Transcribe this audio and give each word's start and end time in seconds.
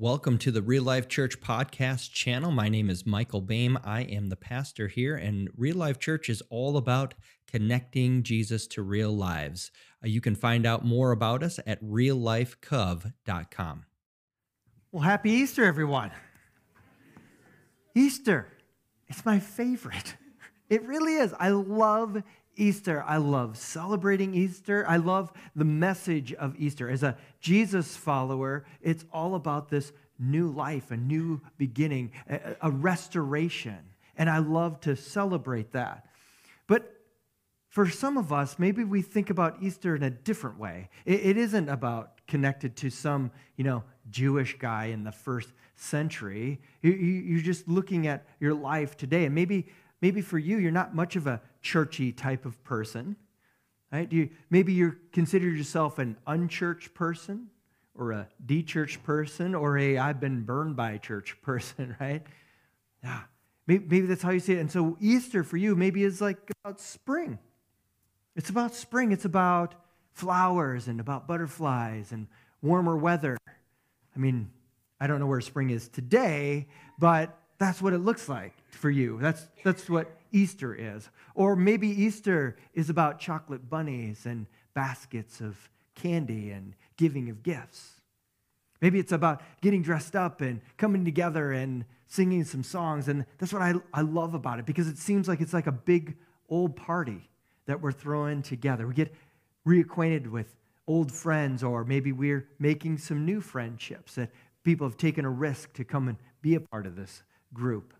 Welcome 0.00 0.38
to 0.38 0.50
the 0.50 0.62
Real 0.62 0.84
Life 0.84 1.08
Church 1.08 1.42
podcast 1.42 2.10
channel. 2.10 2.50
My 2.50 2.70
name 2.70 2.88
is 2.88 3.04
Michael 3.04 3.42
Boehm. 3.42 3.78
I 3.84 4.04
am 4.04 4.30
the 4.30 4.34
pastor 4.34 4.88
here, 4.88 5.14
and 5.14 5.50
Real 5.54 5.76
Life 5.76 5.98
Church 5.98 6.30
is 6.30 6.42
all 6.48 6.78
about 6.78 7.12
connecting 7.46 8.22
Jesus 8.22 8.66
to 8.68 8.80
real 8.80 9.14
lives. 9.14 9.70
Uh, 10.02 10.08
you 10.08 10.22
can 10.22 10.34
find 10.34 10.64
out 10.64 10.86
more 10.86 11.12
about 11.12 11.42
us 11.42 11.60
at 11.66 11.84
reallifecov.com. 11.84 13.84
Well, 14.90 15.02
happy 15.02 15.32
Easter, 15.32 15.66
everyone. 15.66 16.12
Easter, 17.94 18.46
it's 19.06 19.26
my 19.26 19.38
favorite. 19.38 20.16
It 20.70 20.82
really 20.84 21.16
is. 21.16 21.34
I 21.38 21.50
love 21.50 22.22
Easter. 22.56 23.02
I 23.06 23.16
love 23.16 23.56
celebrating 23.56 24.34
Easter. 24.34 24.84
I 24.88 24.96
love 24.96 25.32
the 25.56 25.64
message 25.64 26.32
of 26.32 26.54
Easter. 26.58 26.88
As 26.88 27.02
a 27.02 27.16
Jesus 27.40 27.96
follower, 27.96 28.64
it's 28.80 29.04
all 29.12 29.34
about 29.34 29.68
this 29.68 29.92
new 30.18 30.48
life, 30.48 30.90
a 30.90 30.96
new 30.96 31.40
beginning, 31.56 32.12
a, 32.28 32.56
a 32.62 32.70
restoration. 32.70 33.78
And 34.16 34.28
I 34.28 34.38
love 34.38 34.80
to 34.80 34.96
celebrate 34.96 35.72
that. 35.72 36.06
But 36.66 36.92
for 37.68 37.88
some 37.88 38.18
of 38.18 38.32
us, 38.32 38.58
maybe 38.58 38.84
we 38.84 39.02
think 39.02 39.30
about 39.30 39.62
Easter 39.62 39.96
in 39.96 40.02
a 40.02 40.10
different 40.10 40.58
way. 40.58 40.90
It, 41.04 41.20
it 41.20 41.36
isn't 41.36 41.68
about 41.68 42.20
connected 42.26 42.76
to 42.76 42.90
some, 42.90 43.30
you 43.56 43.64
know, 43.64 43.82
Jewish 44.10 44.58
guy 44.58 44.86
in 44.86 45.04
the 45.04 45.12
first 45.12 45.52
century. 45.76 46.60
You, 46.82 46.92
you, 46.92 47.12
you're 47.22 47.42
just 47.42 47.66
looking 47.68 48.06
at 48.06 48.26
your 48.38 48.54
life 48.54 48.96
today. 48.96 49.24
And 49.24 49.34
maybe 49.34 49.66
Maybe 50.02 50.22
for 50.22 50.38
you, 50.38 50.58
you're 50.58 50.70
not 50.70 50.94
much 50.94 51.16
of 51.16 51.26
a 51.26 51.42
churchy 51.60 52.12
type 52.12 52.46
of 52.46 52.62
person. 52.64 53.16
Right? 53.92 54.10
You, 54.12 54.30
maybe 54.50 54.72
you 54.72 54.96
consider 55.12 55.48
yourself 55.48 55.98
an 55.98 56.16
unchurched 56.26 56.94
person 56.94 57.48
or 57.94 58.12
a 58.12 58.28
de-churched 58.44 59.02
person 59.02 59.54
or 59.54 59.76
a 59.78 59.98
I've 59.98 60.20
been 60.20 60.42
burned 60.42 60.76
by 60.76 60.98
church 60.98 61.36
person, 61.42 61.96
right? 62.00 62.22
Yeah. 63.02 63.20
Maybe, 63.66 63.84
maybe 63.88 64.06
that's 64.06 64.22
how 64.22 64.30
you 64.30 64.40
see 64.40 64.54
it. 64.54 64.58
And 64.58 64.70
so 64.70 64.96
Easter 65.00 65.44
for 65.44 65.56
you 65.56 65.76
maybe 65.76 66.02
is 66.02 66.20
like 66.20 66.38
about 66.64 66.80
spring. 66.80 67.38
It's 68.36 68.50
about 68.50 68.74
spring. 68.74 69.12
It's 69.12 69.24
about 69.24 69.74
flowers 70.12 70.88
and 70.88 71.00
about 71.00 71.26
butterflies 71.26 72.12
and 72.12 72.26
warmer 72.62 72.96
weather. 72.96 73.36
I 74.14 74.18
mean, 74.18 74.50
I 75.00 75.06
don't 75.06 75.20
know 75.20 75.26
where 75.26 75.40
spring 75.40 75.70
is 75.70 75.88
today, 75.88 76.68
but 76.98 77.36
that's 77.58 77.80
what 77.82 77.92
it 77.92 77.98
looks 77.98 78.28
like 78.28 78.54
for 78.70 78.90
you. 78.90 79.18
That's, 79.20 79.46
that's 79.64 79.88
what 79.88 80.10
Easter 80.32 80.74
is. 80.74 81.08
Or 81.34 81.56
maybe 81.56 81.88
Easter 81.88 82.56
is 82.74 82.90
about 82.90 83.18
chocolate 83.18 83.68
bunnies 83.68 84.26
and 84.26 84.46
baskets 84.74 85.40
of 85.40 85.56
candy 85.94 86.50
and 86.50 86.74
giving 86.96 87.28
of 87.30 87.42
gifts. 87.42 88.00
Maybe 88.80 88.98
it's 88.98 89.12
about 89.12 89.42
getting 89.60 89.82
dressed 89.82 90.16
up 90.16 90.40
and 90.40 90.60
coming 90.76 91.04
together 91.04 91.52
and 91.52 91.84
singing 92.06 92.44
some 92.44 92.62
songs. 92.62 93.08
And 93.08 93.26
that's 93.38 93.52
what 93.52 93.62
I, 93.62 93.74
I 93.92 94.00
love 94.00 94.34
about 94.34 94.58
it 94.58 94.66
because 94.66 94.88
it 94.88 94.98
seems 94.98 95.28
like 95.28 95.40
it's 95.40 95.52
like 95.52 95.66
a 95.66 95.72
big 95.72 96.16
old 96.48 96.76
party 96.76 97.28
that 97.66 97.80
we're 97.80 97.92
throwing 97.92 98.42
together. 98.42 98.86
We 98.86 98.94
get 98.94 99.14
reacquainted 99.66 100.26
with 100.28 100.56
old 100.86 101.12
friends, 101.12 101.62
or 101.62 101.84
maybe 101.84 102.10
we're 102.10 102.48
making 102.58 102.98
some 102.98 103.24
new 103.24 103.40
friendships 103.40 104.16
that 104.16 104.30
people 104.64 104.88
have 104.88 104.96
taken 104.96 105.24
a 105.24 105.30
risk 105.30 105.72
to 105.74 105.84
come 105.84 106.08
and 106.08 106.18
be 106.42 106.54
a 106.54 106.60
part 106.60 106.86
of 106.86 106.96
this 106.96 107.22
group. 107.52 107.94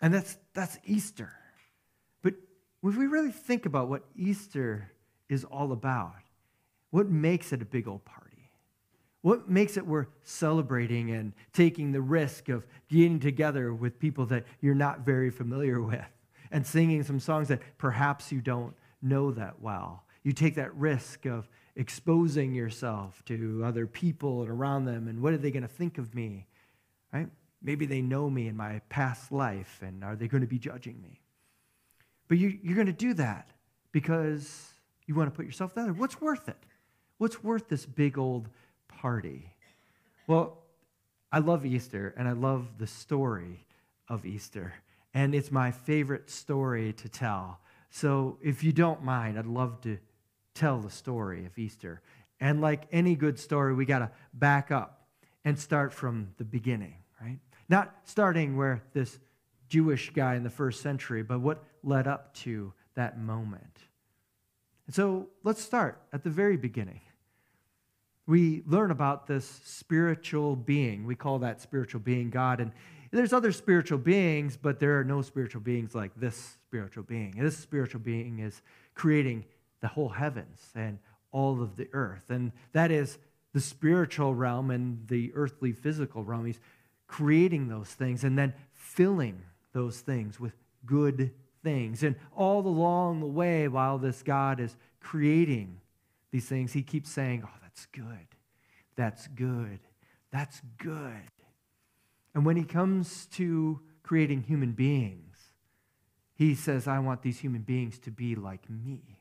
And 0.00 0.14
that's, 0.14 0.38
that's 0.54 0.78
Easter. 0.84 1.32
But 2.22 2.34
if 2.82 2.96
we 2.96 3.06
really 3.06 3.32
think 3.32 3.66
about 3.66 3.88
what 3.88 4.04
Easter 4.16 4.90
is 5.28 5.44
all 5.44 5.72
about, 5.72 6.14
what 6.90 7.08
makes 7.08 7.52
it 7.52 7.62
a 7.62 7.64
big 7.64 7.86
old 7.86 8.04
party? 8.04 8.50
What 9.22 9.50
makes 9.50 9.76
it 9.76 9.86
worth 9.86 10.08
celebrating 10.24 11.10
and 11.10 11.34
taking 11.52 11.92
the 11.92 12.00
risk 12.00 12.48
of 12.48 12.66
getting 12.88 13.20
together 13.20 13.74
with 13.74 13.98
people 13.98 14.24
that 14.26 14.44
you're 14.60 14.74
not 14.74 15.00
very 15.00 15.30
familiar 15.30 15.80
with 15.82 16.06
and 16.50 16.66
singing 16.66 17.02
some 17.02 17.20
songs 17.20 17.48
that 17.48 17.60
perhaps 17.78 18.32
you 18.32 18.40
don't 18.40 18.74
know 19.02 19.30
that 19.32 19.60
well? 19.60 20.04
You 20.22 20.32
take 20.32 20.54
that 20.56 20.74
risk 20.74 21.26
of 21.26 21.48
exposing 21.76 22.54
yourself 22.54 23.22
to 23.26 23.62
other 23.64 23.86
people 23.86 24.42
and 24.42 24.50
around 24.50 24.84
them, 24.84 25.08
and 25.08 25.22
what 25.22 25.32
are 25.32 25.38
they 25.38 25.50
going 25.50 25.62
to 25.62 25.68
think 25.68 25.98
of 25.98 26.14
me? 26.14 26.46
Right? 27.12 27.28
Maybe 27.62 27.86
they 27.86 28.00
know 28.00 28.30
me 28.30 28.48
in 28.48 28.56
my 28.56 28.80
past 28.88 29.30
life, 29.30 29.80
and 29.82 30.02
are 30.02 30.16
they 30.16 30.28
going 30.28 30.40
to 30.40 30.46
be 30.46 30.58
judging 30.58 31.00
me? 31.02 31.20
But 32.28 32.38
you, 32.38 32.58
are 32.70 32.74
going 32.74 32.86
to 32.86 32.92
do 32.92 33.14
that 33.14 33.48
because 33.92 34.72
you 35.06 35.14
want 35.14 35.30
to 35.30 35.36
put 35.36 35.44
yourself 35.44 35.74
there. 35.74 35.92
What's 35.92 36.20
worth 36.20 36.48
it? 36.48 36.56
What's 37.18 37.42
worth 37.42 37.68
this 37.68 37.84
big 37.84 38.16
old 38.16 38.48
party? 38.88 39.52
Well, 40.26 40.58
I 41.32 41.40
love 41.40 41.66
Easter, 41.66 42.14
and 42.16 42.26
I 42.26 42.32
love 42.32 42.78
the 42.78 42.86
story 42.86 43.66
of 44.08 44.24
Easter. 44.24 44.74
And 45.12 45.34
it's 45.34 45.50
my 45.50 45.70
favorite 45.70 46.30
story 46.30 46.92
to 46.94 47.08
tell. 47.08 47.60
So 47.90 48.38
if 48.42 48.62
you 48.62 48.72
don't 48.72 49.02
mind, 49.02 49.38
I'd 49.38 49.46
love 49.46 49.80
to 49.82 49.98
tell 50.54 50.78
the 50.78 50.90
story 50.90 51.46
of 51.46 51.58
Easter. 51.58 52.00
And 52.40 52.60
like 52.60 52.86
any 52.92 53.16
good 53.16 53.38
story, 53.38 53.74
we 53.74 53.84
got 53.84 53.98
to 53.98 54.10
back 54.32 54.70
up 54.70 55.00
and 55.44 55.58
start 55.58 55.92
from 55.92 56.28
the 56.38 56.44
beginning? 56.44 56.94
Not 57.70 57.94
starting 58.04 58.56
where 58.56 58.82
this 58.92 59.18
Jewish 59.68 60.10
guy 60.10 60.34
in 60.34 60.42
the 60.42 60.50
first 60.50 60.82
century, 60.82 61.22
but 61.22 61.40
what 61.40 61.64
led 61.84 62.08
up 62.08 62.34
to 62.34 62.74
that 62.96 63.18
moment. 63.18 63.78
And 64.86 64.94
so 64.94 65.28
let's 65.44 65.62
start 65.62 66.02
at 66.12 66.24
the 66.24 66.30
very 66.30 66.56
beginning. 66.56 67.00
We 68.26 68.64
learn 68.66 68.90
about 68.90 69.28
this 69.28 69.60
spiritual 69.64 70.56
being. 70.56 71.06
We 71.06 71.14
call 71.14 71.38
that 71.38 71.60
spiritual 71.60 72.00
being 72.00 72.30
God. 72.30 72.60
And 72.60 72.72
there's 73.12 73.32
other 73.32 73.52
spiritual 73.52 73.98
beings, 73.98 74.58
but 74.60 74.80
there 74.80 74.98
are 74.98 75.04
no 75.04 75.22
spiritual 75.22 75.60
beings 75.60 75.94
like 75.94 76.10
this 76.16 76.56
spiritual 76.66 77.04
being. 77.04 77.36
This 77.38 77.56
spiritual 77.56 78.00
being 78.00 78.40
is 78.40 78.62
creating 78.94 79.44
the 79.80 79.88
whole 79.88 80.08
heavens 80.08 80.60
and 80.74 80.98
all 81.30 81.62
of 81.62 81.76
the 81.76 81.88
earth. 81.92 82.24
And 82.28 82.50
that 82.72 82.90
is 82.90 83.18
the 83.52 83.60
spiritual 83.60 84.34
realm 84.34 84.70
and 84.70 85.06
the 85.08 85.32
earthly 85.34 85.72
physical 85.72 86.24
realm. 86.24 86.46
He's 86.46 86.60
creating 87.10 87.66
those 87.66 87.88
things 87.88 88.22
and 88.22 88.38
then 88.38 88.54
filling 88.72 89.42
those 89.72 89.98
things 90.00 90.38
with 90.38 90.52
good 90.86 91.32
things. 91.64 92.04
And 92.04 92.14
all 92.36 92.64
along 92.64 93.18
the 93.18 93.26
way, 93.26 93.66
while 93.66 93.98
this 93.98 94.22
God 94.22 94.60
is 94.60 94.76
creating 95.00 95.80
these 96.30 96.46
things, 96.46 96.72
he 96.72 96.82
keeps 96.82 97.10
saying, 97.10 97.42
Oh, 97.44 97.58
that's 97.62 97.86
good. 97.86 98.28
That's 98.94 99.26
good. 99.26 99.80
That's 100.30 100.62
good. 100.78 101.32
And 102.32 102.46
when 102.46 102.56
he 102.56 102.64
comes 102.64 103.26
to 103.32 103.80
creating 104.04 104.42
human 104.42 104.72
beings, 104.72 105.36
he 106.34 106.54
says, 106.54 106.86
I 106.86 107.00
want 107.00 107.22
these 107.22 107.40
human 107.40 107.62
beings 107.62 107.98
to 108.00 108.12
be 108.12 108.36
like 108.36 108.70
me. 108.70 109.19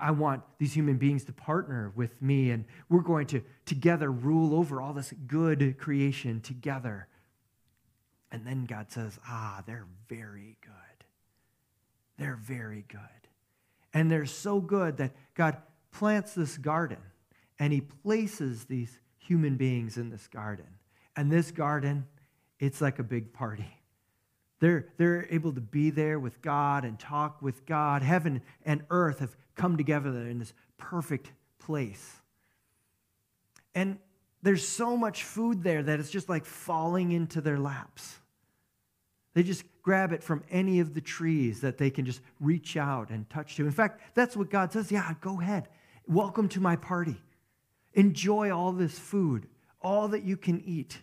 I 0.00 0.10
want 0.12 0.42
these 0.58 0.72
human 0.72 0.96
beings 0.96 1.24
to 1.24 1.32
partner 1.32 1.92
with 1.94 2.20
me, 2.22 2.50
and 2.50 2.64
we're 2.88 3.00
going 3.00 3.26
to 3.28 3.42
together 3.66 4.10
rule 4.10 4.54
over 4.54 4.80
all 4.80 4.92
this 4.92 5.12
good 5.26 5.78
creation 5.78 6.40
together. 6.40 7.08
And 8.30 8.46
then 8.46 8.64
God 8.64 8.90
says, 8.90 9.18
Ah, 9.26 9.62
they're 9.66 9.86
very 10.08 10.56
good. 10.60 11.06
They're 12.18 12.40
very 12.40 12.84
good. 12.88 13.00
And 13.92 14.10
they're 14.10 14.26
so 14.26 14.60
good 14.60 14.96
that 14.98 15.12
God 15.34 15.58
plants 15.90 16.34
this 16.34 16.56
garden 16.56 16.98
and 17.58 17.72
He 17.72 17.80
places 17.80 18.64
these 18.64 18.98
human 19.18 19.56
beings 19.56 19.96
in 19.96 20.10
this 20.10 20.26
garden. 20.28 20.66
And 21.16 21.30
this 21.30 21.50
garden, 21.50 22.06
it's 22.58 22.80
like 22.80 22.98
a 22.98 23.04
big 23.04 23.32
party. 23.32 23.81
They're, 24.62 24.86
they're 24.96 25.26
able 25.28 25.52
to 25.54 25.60
be 25.60 25.90
there 25.90 26.20
with 26.20 26.40
God 26.40 26.84
and 26.84 26.96
talk 26.96 27.42
with 27.42 27.66
God. 27.66 28.00
Heaven 28.00 28.42
and 28.64 28.84
earth 28.90 29.18
have 29.18 29.36
come 29.56 29.76
together 29.76 30.10
in 30.10 30.38
this 30.38 30.52
perfect 30.78 31.32
place. 31.58 32.20
And 33.74 33.98
there's 34.40 34.64
so 34.64 34.96
much 34.96 35.24
food 35.24 35.64
there 35.64 35.82
that 35.82 35.98
it's 35.98 36.10
just 36.10 36.28
like 36.28 36.44
falling 36.44 37.10
into 37.10 37.40
their 37.40 37.58
laps. 37.58 38.20
They 39.34 39.42
just 39.42 39.64
grab 39.82 40.12
it 40.12 40.22
from 40.22 40.44
any 40.48 40.78
of 40.78 40.94
the 40.94 41.00
trees 41.00 41.62
that 41.62 41.76
they 41.76 41.90
can 41.90 42.04
just 42.04 42.20
reach 42.38 42.76
out 42.76 43.10
and 43.10 43.28
touch 43.28 43.56
to. 43.56 43.64
In 43.64 43.72
fact, 43.72 44.00
that's 44.14 44.36
what 44.36 44.48
God 44.48 44.72
says. 44.72 44.92
Yeah, 44.92 45.12
go 45.20 45.40
ahead. 45.40 45.70
Welcome 46.06 46.48
to 46.50 46.60
my 46.60 46.76
party. 46.76 47.20
Enjoy 47.94 48.56
all 48.56 48.70
this 48.70 48.96
food, 48.96 49.48
all 49.80 50.06
that 50.06 50.22
you 50.22 50.36
can 50.36 50.62
eat, 50.64 51.02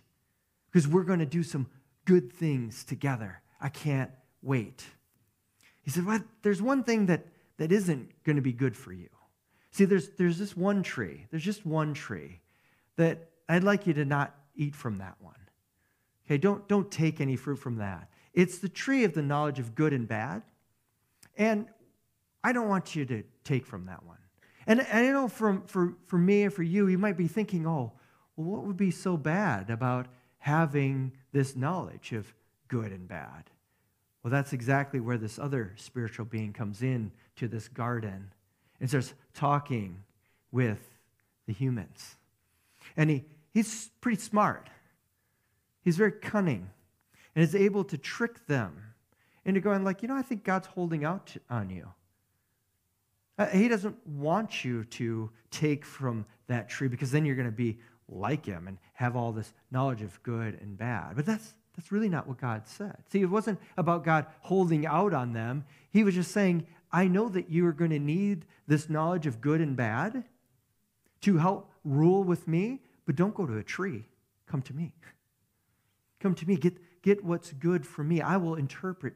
because 0.72 0.88
we're 0.88 1.04
going 1.04 1.18
to 1.18 1.26
do 1.26 1.42
some 1.42 1.66
good 2.06 2.32
things 2.32 2.84
together. 2.84 3.42
I 3.60 3.68
can't 3.68 4.10
wait. 4.42 4.84
He 5.82 5.90
said, 5.90 6.06
well, 6.06 6.20
there's 6.42 6.62
one 6.62 6.82
thing 6.84 7.06
that, 7.06 7.26
that 7.58 7.72
isn't 7.72 8.10
going 8.24 8.36
to 8.36 8.42
be 8.42 8.52
good 8.52 8.76
for 8.76 8.92
you. 8.92 9.08
See, 9.70 9.84
there's, 9.84 10.10
there's 10.10 10.38
this 10.38 10.56
one 10.56 10.82
tree, 10.82 11.26
there's 11.30 11.44
just 11.44 11.64
one 11.64 11.94
tree 11.94 12.40
that 12.96 13.28
I'd 13.48 13.64
like 13.64 13.86
you 13.86 13.94
to 13.94 14.04
not 14.04 14.34
eat 14.54 14.74
from 14.74 14.98
that 14.98 15.16
one. 15.20 15.34
Okay, 16.26 16.38
don't, 16.38 16.66
don't 16.68 16.90
take 16.90 17.20
any 17.20 17.36
fruit 17.36 17.56
from 17.56 17.76
that. 17.76 18.08
It's 18.32 18.58
the 18.58 18.68
tree 18.68 19.04
of 19.04 19.14
the 19.14 19.22
knowledge 19.22 19.58
of 19.58 19.74
good 19.74 19.92
and 19.92 20.06
bad. 20.06 20.42
And 21.36 21.66
I 22.44 22.52
don't 22.52 22.68
want 22.68 22.94
you 22.94 23.04
to 23.06 23.22
take 23.44 23.66
from 23.66 23.86
that 23.86 24.04
one. 24.04 24.18
And, 24.66 24.80
and 24.80 25.06
I 25.06 25.10
know 25.10 25.28
from, 25.28 25.62
for, 25.62 25.94
for 26.06 26.18
me 26.18 26.44
and 26.44 26.52
for 26.52 26.62
you, 26.62 26.86
you 26.86 26.98
might 26.98 27.16
be 27.16 27.26
thinking, 27.26 27.66
oh, 27.66 27.92
well, 28.36 28.46
what 28.46 28.64
would 28.64 28.76
be 28.76 28.90
so 28.90 29.16
bad 29.16 29.70
about 29.70 30.06
having 30.38 31.12
this 31.32 31.56
knowledge 31.56 32.12
of 32.12 32.32
good 32.70 32.92
and 32.92 33.06
bad? 33.06 33.50
Well, 34.22 34.30
that's 34.30 34.52
exactly 34.52 35.00
where 35.00 35.18
this 35.18 35.38
other 35.38 35.74
spiritual 35.76 36.24
being 36.24 36.52
comes 36.52 36.82
in 36.82 37.10
to 37.36 37.48
this 37.48 37.68
garden 37.68 38.32
and 38.80 38.88
starts 38.88 39.12
talking 39.34 40.02
with 40.52 40.80
the 41.46 41.52
humans. 41.52 42.16
And 42.96 43.10
he, 43.10 43.24
he's 43.52 43.90
pretty 44.00 44.20
smart. 44.20 44.68
He's 45.82 45.96
very 45.96 46.12
cunning 46.12 46.70
and 47.34 47.42
is 47.42 47.54
able 47.54 47.84
to 47.84 47.98
trick 47.98 48.46
them 48.46 48.76
into 49.44 49.60
going 49.60 49.84
like, 49.84 50.02
you 50.02 50.08
know, 50.08 50.16
I 50.16 50.22
think 50.22 50.44
God's 50.44 50.66
holding 50.66 51.04
out 51.04 51.34
on 51.48 51.70
you. 51.70 51.88
Uh, 53.38 53.46
he 53.46 53.68
doesn't 53.68 53.96
want 54.06 54.64
you 54.64 54.84
to 54.84 55.30
take 55.50 55.84
from 55.84 56.26
that 56.46 56.68
tree 56.68 56.88
because 56.88 57.10
then 57.10 57.24
you're 57.24 57.36
going 57.36 57.48
to 57.48 57.52
be 57.52 57.78
like 58.06 58.44
him 58.44 58.68
and 58.68 58.76
have 58.92 59.16
all 59.16 59.32
this 59.32 59.54
knowledge 59.70 60.02
of 60.02 60.22
good 60.22 60.58
and 60.60 60.76
bad. 60.76 61.16
But 61.16 61.24
that's 61.24 61.54
that's 61.80 61.92
really 61.92 62.10
not 62.10 62.28
what 62.28 62.36
God 62.36 62.68
said. 62.68 62.98
See, 63.10 63.22
it 63.22 63.30
wasn't 63.30 63.58
about 63.78 64.04
God 64.04 64.26
holding 64.40 64.84
out 64.84 65.14
on 65.14 65.32
them. 65.32 65.64
He 65.90 66.04
was 66.04 66.14
just 66.14 66.30
saying, 66.30 66.66
I 66.92 67.08
know 67.08 67.30
that 67.30 67.48
you 67.48 67.66
are 67.66 67.72
going 67.72 67.90
to 67.90 67.98
need 67.98 68.44
this 68.66 68.90
knowledge 68.90 69.26
of 69.26 69.40
good 69.40 69.62
and 69.62 69.74
bad 69.74 70.24
to 71.22 71.38
help 71.38 71.72
rule 71.82 72.22
with 72.22 72.46
me, 72.46 72.80
but 73.06 73.16
don't 73.16 73.34
go 73.34 73.46
to 73.46 73.56
a 73.56 73.62
tree. 73.62 74.04
Come 74.46 74.60
to 74.60 74.74
me. 74.74 74.92
Come 76.20 76.34
to 76.34 76.46
me. 76.46 76.58
Get, 76.58 76.76
get 77.00 77.24
what's 77.24 77.50
good 77.54 77.86
for 77.86 78.04
me. 78.04 78.20
I 78.20 78.36
will 78.36 78.56
interpret 78.56 79.14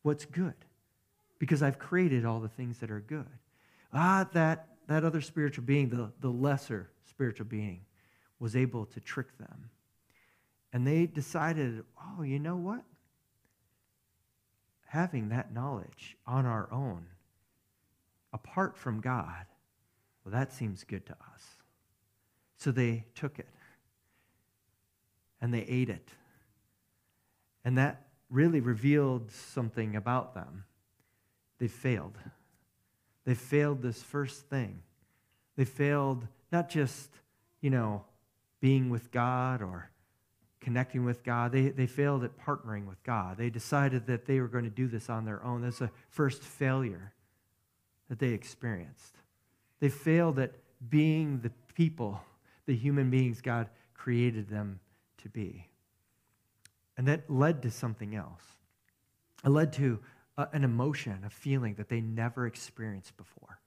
what's 0.00 0.24
good 0.24 0.54
because 1.38 1.62
I've 1.62 1.78
created 1.78 2.24
all 2.24 2.40
the 2.40 2.48
things 2.48 2.78
that 2.78 2.90
are 2.90 3.00
good. 3.00 3.28
Ah, 3.92 4.26
that, 4.32 4.68
that 4.86 5.04
other 5.04 5.20
spiritual 5.20 5.64
being, 5.64 5.90
the, 5.90 6.10
the 6.20 6.30
lesser 6.30 6.88
spiritual 7.04 7.44
being, 7.44 7.82
was 8.38 8.56
able 8.56 8.86
to 8.86 9.00
trick 9.00 9.36
them. 9.36 9.68
And 10.72 10.86
they 10.86 11.06
decided, 11.06 11.84
oh, 11.98 12.22
you 12.22 12.38
know 12.38 12.56
what? 12.56 12.82
Having 14.86 15.30
that 15.30 15.52
knowledge 15.52 16.16
on 16.26 16.46
our 16.46 16.68
own, 16.72 17.06
apart 18.32 18.76
from 18.76 19.00
God, 19.00 19.46
well, 20.24 20.32
that 20.32 20.52
seems 20.52 20.84
good 20.84 21.06
to 21.06 21.12
us. 21.12 21.42
So 22.56 22.70
they 22.70 23.04
took 23.14 23.38
it 23.38 23.48
and 25.40 25.52
they 25.52 25.62
ate 25.62 25.88
it. 25.88 26.08
And 27.64 27.78
that 27.78 28.06
really 28.28 28.60
revealed 28.60 29.30
something 29.30 29.96
about 29.96 30.34
them. 30.34 30.64
They 31.58 31.68
failed. 31.68 32.16
They 33.24 33.34
failed 33.34 33.82
this 33.82 34.02
first 34.02 34.48
thing. 34.48 34.82
They 35.56 35.64
failed 35.64 36.26
not 36.50 36.68
just, 36.68 37.10
you 37.60 37.70
know, 37.70 38.04
being 38.60 38.88
with 38.90 39.10
God 39.10 39.62
or 39.62 39.89
connecting 40.60 41.04
with 41.04 41.24
God. 41.24 41.52
They, 41.52 41.68
they 41.68 41.86
failed 41.86 42.24
at 42.24 42.38
partnering 42.38 42.86
with 42.86 43.02
God. 43.02 43.38
They 43.38 43.50
decided 43.50 44.06
that 44.06 44.26
they 44.26 44.40
were 44.40 44.48
going 44.48 44.64
to 44.64 44.70
do 44.70 44.88
this 44.88 45.08
on 45.08 45.24
their 45.24 45.42
own. 45.44 45.62
That's 45.62 45.80
a 45.80 45.90
first 46.10 46.42
failure 46.42 47.12
that 48.08 48.18
they 48.18 48.28
experienced. 48.28 49.16
They 49.80 49.88
failed 49.88 50.38
at 50.38 50.52
being 50.88 51.40
the 51.40 51.50
people, 51.74 52.20
the 52.66 52.76
human 52.76 53.10
beings 53.10 53.40
God 53.40 53.68
created 53.94 54.48
them 54.48 54.80
to 55.18 55.28
be. 55.28 55.66
And 56.96 57.08
that 57.08 57.30
led 57.30 57.62
to 57.62 57.70
something 57.70 58.14
else. 58.14 58.42
It 59.44 59.48
led 59.48 59.72
to 59.74 60.00
a, 60.36 60.48
an 60.52 60.64
emotion, 60.64 61.22
a 61.24 61.30
feeling 61.30 61.74
that 61.74 61.88
they 61.88 62.00
never 62.00 62.46
experienced 62.46 63.16
before. 63.16 63.58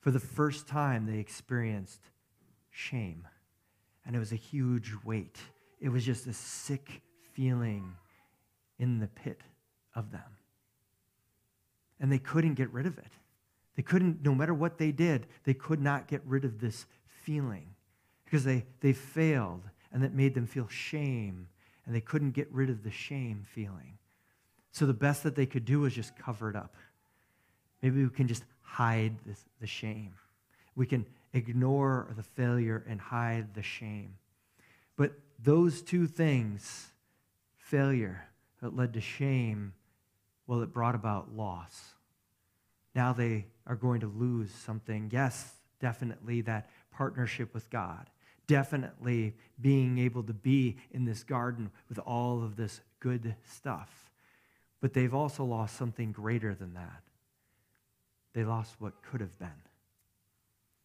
For 0.00 0.12
the 0.12 0.20
first 0.20 0.68
time, 0.68 1.06
they 1.06 1.18
experienced 1.18 2.00
shame. 2.70 3.26
And 4.04 4.14
it 4.14 4.20
was 4.20 4.30
a 4.30 4.36
huge 4.36 4.92
weight. 5.04 5.38
It 5.80 5.88
was 5.88 6.04
just 6.04 6.26
a 6.26 6.32
sick 6.32 7.02
feeling 7.32 7.94
in 8.78 8.98
the 8.98 9.08
pit 9.08 9.40
of 9.94 10.10
them. 10.10 10.22
And 12.00 12.10
they 12.10 12.18
couldn't 12.18 12.54
get 12.54 12.70
rid 12.72 12.86
of 12.86 12.98
it. 12.98 13.12
They 13.76 13.82
couldn't, 13.82 14.22
no 14.22 14.34
matter 14.34 14.54
what 14.54 14.78
they 14.78 14.90
did, 14.90 15.26
they 15.44 15.54
could 15.54 15.80
not 15.80 16.08
get 16.08 16.22
rid 16.24 16.44
of 16.44 16.60
this 16.60 16.86
feeling 17.06 17.74
because 18.24 18.44
they, 18.44 18.64
they 18.80 18.92
failed 18.92 19.62
and 19.92 20.02
that 20.02 20.14
made 20.14 20.34
them 20.34 20.46
feel 20.46 20.68
shame 20.68 21.48
and 21.84 21.94
they 21.94 22.00
couldn't 22.00 22.32
get 22.32 22.50
rid 22.52 22.70
of 22.70 22.82
the 22.82 22.90
shame 22.90 23.42
feeling. 23.44 23.98
So 24.72 24.86
the 24.86 24.94
best 24.94 25.22
that 25.22 25.36
they 25.36 25.46
could 25.46 25.64
do 25.64 25.80
was 25.80 25.94
just 25.94 26.16
cover 26.18 26.50
it 26.50 26.56
up. 26.56 26.74
Maybe 27.82 28.02
we 28.02 28.10
can 28.10 28.28
just 28.28 28.44
hide 28.62 29.14
this, 29.24 29.44
the 29.60 29.66
shame. 29.66 30.12
We 30.74 30.86
can 30.86 31.06
ignore 31.32 32.12
the 32.16 32.22
failure 32.22 32.84
and 32.88 33.00
hide 33.00 33.54
the 33.54 33.62
shame. 33.62 34.14
But 34.96 35.12
those 35.38 35.82
two 35.82 36.06
things, 36.06 36.88
failure 37.58 38.26
that 38.62 38.76
led 38.76 38.94
to 38.94 39.00
shame, 39.00 39.72
well, 40.46 40.62
it 40.62 40.72
brought 40.72 40.94
about 40.94 41.34
loss. 41.34 41.94
Now 42.94 43.12
they 43.12 43.46
are 43.66 43.76
going 43.76 44.00
to 44.00 44.06
lose 44.06 44.50
something. 44.50 45.10
Yes, 45.12 45.52
definitely 45.80 46.40
that 46.42 46.70
partnership 46.90 47.52
with 47.52 47.68
God. 47.70 48.08
Definitely 48.46 49.34
being 49.60 49.98
able 49.98 50.22
to 50.22 50.32
be 50.32 50.76
in 50.92 51.04
this 51.04 51.24
garden 51.24 51.70
with 51.88 51.98
all 51.98 52.42
of 52.42 52.56
this 52.56 52.80
good 53.00 53.34
stuff. 53.44 53.90
But 54.80 54.94
they've 54.94 55.14
also 55.14 55.44
lost 55.44 55.76
something 55.76 56.12
greater 56.12 56.54
than 56.54 56.74
that. 56.74 57.02
They 58.34 58.44
lost 58.44 58.76
what 58.78 59.02
could 59.02 59.20
have 59.20 59.38
been. 59.38 59.48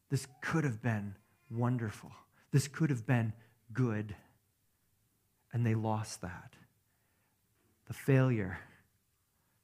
This 0.09 0.27
could 0.41 0.63
have 0.63 0.81
been 0.81 1.15
wonderful. 1.49 2.11
This 2.51 2.67
could 2.67 2.89
have 2.89 3.05
been 3.05 3.33
good. 3.73 4.15
And 5.53 5.65
they 5.65 5.75
lost 5.75 6.21
that. 6.21 6.53
The 7.87 7.93
failure, 7.93 8.59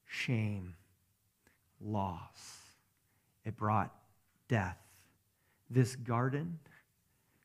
shame, 0.06 0.76
loss. 1.80 2.58
It 3.46 3.56
brought 3.56 3.94
death. 4.48 4.78
This 5.70 5.96
garden 5.96 6.60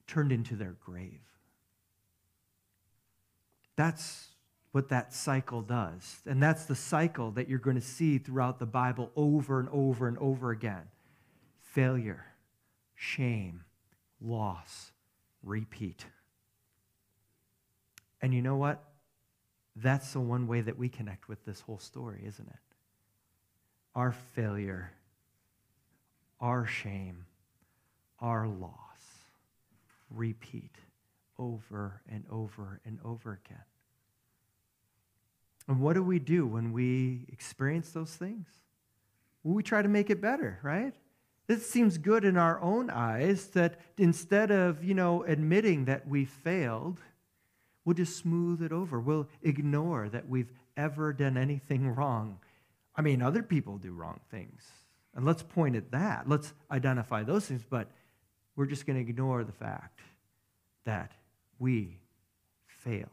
turned 0.06 0.32
into 0.32 0.56
their 0.56 0.76
grave. 0.84 1.20
That's 3.76 4.28
what 4.72 4.88
that 4.88 5.14
cycle 5.14 5.62
does. 5.62 6.20
And 6.26 6.42
that's 6.42 6.64
the 6.64 6.74
cycle 6.74 7.30
that 7.32 7.48
you're 7.48 7.58
going 7.58 7.76
to 7.76 7.82
see 7.82 8.18
throughout 8.18 8.58
the 8.58 8.66
Bible 8.66 9.10
over 9.14 9.60
and 9.60 9.68
over 9.70 10.08
and 10.08 10.18
over 10.18 10.50
again 10.50 10.88
failure, 11.60 12.26
shame, 12.94 13.64
loss, 14.20 14.92
repeat. 15.42 16.04
And 18.22 18.32
you 18.32 18.40
know 18.40 18.56
what? 18.56 18.82
That's 19.75 20.12
the 20.12 20.20
one 20.20 20.47
way 20.47 20.61
that 20.61 20.78
we 20.78 20.88
connect 20.88 21.28
with 21.28 21.44
this 21.44 21.61
whole 21.61 21.78
story, 21.78 22.23
isn't 22.26 22.49
it? 22.49 22.76
Our 23.94 24.12
failure, 24.12 24.92
our 26.40 26.66
shame, 26.66 27.26
our 28.20 28.47
loss 28.47 28.78
repeat 30.08 30.76
over 31.38 32.00
and 32.08 32.25
over 32.30 32.80
and 32.87 32.99
over 33.04 33.40
again. 33.44 33.64
And 35.68 35.80
what 35.80 35.94
do 35.94 36.02
we 36.02 36.18
do 36.18 36.47
when 36.47 36.73
we 36.73 37.26
experience 37.32 37.90
those 37.90 38.14
things? 38.14 38.47
Well, 39.42 39.54
we 39.54 39.62
try 39.62 39.82
to 39.82 39.88
make 39.88 40.11
it 40.11 40.20
better, 40.20 40.58
right? 40.62 40.94
It 41.49 41.61
seems 41.61 41.99
good 41.99 42.25
in 42.25 42.37
our 42.37 42.61
own 42.61 42.90
eyes 42.90 43.49
that 43.49 43.80
instead 43.99 44.50
of, 44.50 44.85
you 44.85 44.94
know, 44.94 45.25
admitting 45.25 45.87
that 45.87 46.06
we 46.06 46.25
failed, 46.25 47.00
we'll 47.84 47.94
just 47.94 48.16
smooth 48.16 48.62
it 48.62 48.72
over. 48.72 49.00
We'll 49.00 49.28
ignore 49.42 50.08
that 50.08 50.28
we've 50.28 50.52
ever 50.76 51.12
done 51.12 51.36
anything 51.36 51.88
wrong. 51.88 52.38
I 52.94 53.02
mean, 53.02 53.22
other 53.22 53.42
people 53.42 53.78
do 53.78 53.92
wrong 53.92 54.20
things. 54.30 54.62
And 55.14 55.24
let's 55.24 55.42
point 55.42 55.76
at 55.76 55.90
that. 55.90 56.28
Let's 56.28 56.52
identify 56.70 57.22
those 57.22 57.46
things, 57.46 57.64
but 57.68 57.88
we're 58.56 58.66
just 58.66 58.86
going 58.86 59.02
to 59.02 59.10
ignore 59.10 59.44
the 59.44 59.52
fact 59.52 60.00
that 60.84 61.12
we 61.58 61.98
failed. 62.66 63.08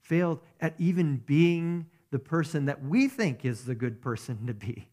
Failed 0.00 0.40
at 0.60 0.74
even 0.78 1.16
being 1.16 1.86
the 2.10 2.18
person 2.18 2.66
that 2.66 2.84
we 2.84 3.08
think 3.08 3.44
is 3.44 3.64
the 3.64 3.74
good 3.74 4.00
person 4.00 4.46
to 4.46 4.54
be. 4.54 4.88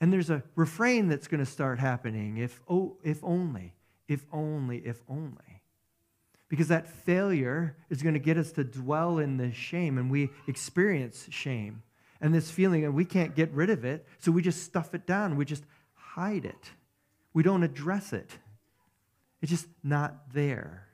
And 0.00 0.12
there's 0.12 0.30
a 0.30 0.42
refrain 0.56 1.08
that's 1.08 1.28
going 1.28 1.44
to 1.44 1.50
start 1.50 1.78
happening 1.78 2.36
if, 2.36 2.62
oh, 2.68 2.96
if 3.02 3.22
only, 3.22 3.72
if 4.08 4.26
only, 4.32 4.78
if 4.78 5.02
only. 5.08 5.62
Because 6.56 6.68
that 6.68 6.88
failure 6.88 7.76
is 7.90 8.00
going 8.00 8.14
to 8.14 8.18
get 8.18 8.38
us 8.38 8.50
to 8.52 8.64
dwell 8.64 9.18
in 9.18 9.36
this 9.36 9.54
shame, 9.54 9.98
and 9.98 10.10
we 10.10 10.30
experience 10.46 11.26
shame 11.28 11.82
and 12.18 12.32
this 12.32 12.50
feeling, 12.50 12.82
and 12.82 12.94
we 12.94 13.04
can't 13.04 13.36
get 13.36 13.50
rid 13.52 13.68
of 13.68 13.84
it, 13.84 14.06
so 14.20 14.32
we 14.32 14.40
just 14.40 14.62
stuff 14.62 14.94
it 14.94 15.06
down. 15.06 15.36
We 15.36 15.44
just 15.44 15.64
hide 15.92 16.46
it. 16.46 16.70
We 17.34 17.42
don't 17.42 17.62
address 17.62 18.14
it. 18.14 18.30
It's 19.42 19.50
just 19.50 19.66
not 19.84 20.32
there. 20.32 20.88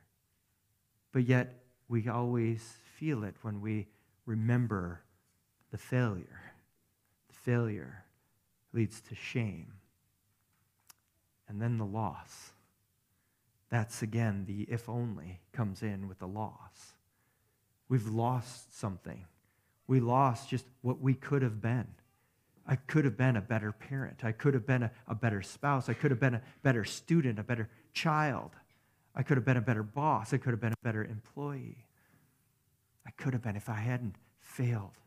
But 1.12 1.28
yet, 1.28 1.62
we 1.88 2.09
always 2.09 2.69
feel 2.97 3.23
it 3.23 3.37
when 3.42 3.61
we 3.61 3.87
remember 4.26 5.00
the 5.71 5.78
failure. 5.78 6.42
The 7.28 7.35
failure 7.35 8.02
leads 8.73 9.00
to 9.02 9.14
shame. 9.14 9.75
And 11.47 11.62
then 11.62 11.78
the 11.78 11.87
loss. 11.87 12.50
That's 13.73 14.02
again 14.02 14.45
the 14.47 14.67
if 14.71 14.87
only 14.87 15.41
comes 15.55 15.83
in 15.83 16.07
with 16.07 16.19
the 16.19 16.29
loss. 16.29 16.93
We've 17.88 18.07
lost 18.07 18.79
something. 18.79 19.25
We 19.87 19.99
lost 19.99 20.50
just 20.50 20.67
what 20.83 21.00
we 21.00 21.14
could 21.14 21.41
have 21.41 21.62
been. 21.62 21.87
I 22.67 22.76
could 22.76 23.07
have 23.07 23.17
been 23.17 23.35
a 23.35 23.41
better 23.41 23.73
parent. 23.73 24.25
I 24.25 24.33
could 24.33 24.52
have 24.52 24.67
been 24.67 24.83
a, 24.83 24.91
a, 25.09 25.14
better 25.14 25.41
spouse. 25.41 25.88
I 25.88 25.95
could 25.95 26.11
have 26.11 26.21
been 26.21 26.35
a 26.35 26.43
better 26.62 26.85
student, 26.85 27.38
a 27.38 27.43
better 27.43 27.71
child. 27.95 28.50
I 29.14 29.23
could 29.23 29.38
have 29.38 29.45
been 29.47 29.57
a 29.57 29.62
better 29.62 29.83
boss. 29.83 30.35
I 30.35 30.37
could 30.37 30.50
have 30.50 30.61
been 30.61 30.75
a 30.75 30.85
better 30.85 31.02
employee. 31.05 31.87
I 33.07 33.11
could 33.12 33.33
have 33.33 33.43
been 33.43 33.57
if 33.57 33.71
I 33.71 33.81
hadn't 33.81 34.17
failed. 34.38 34.99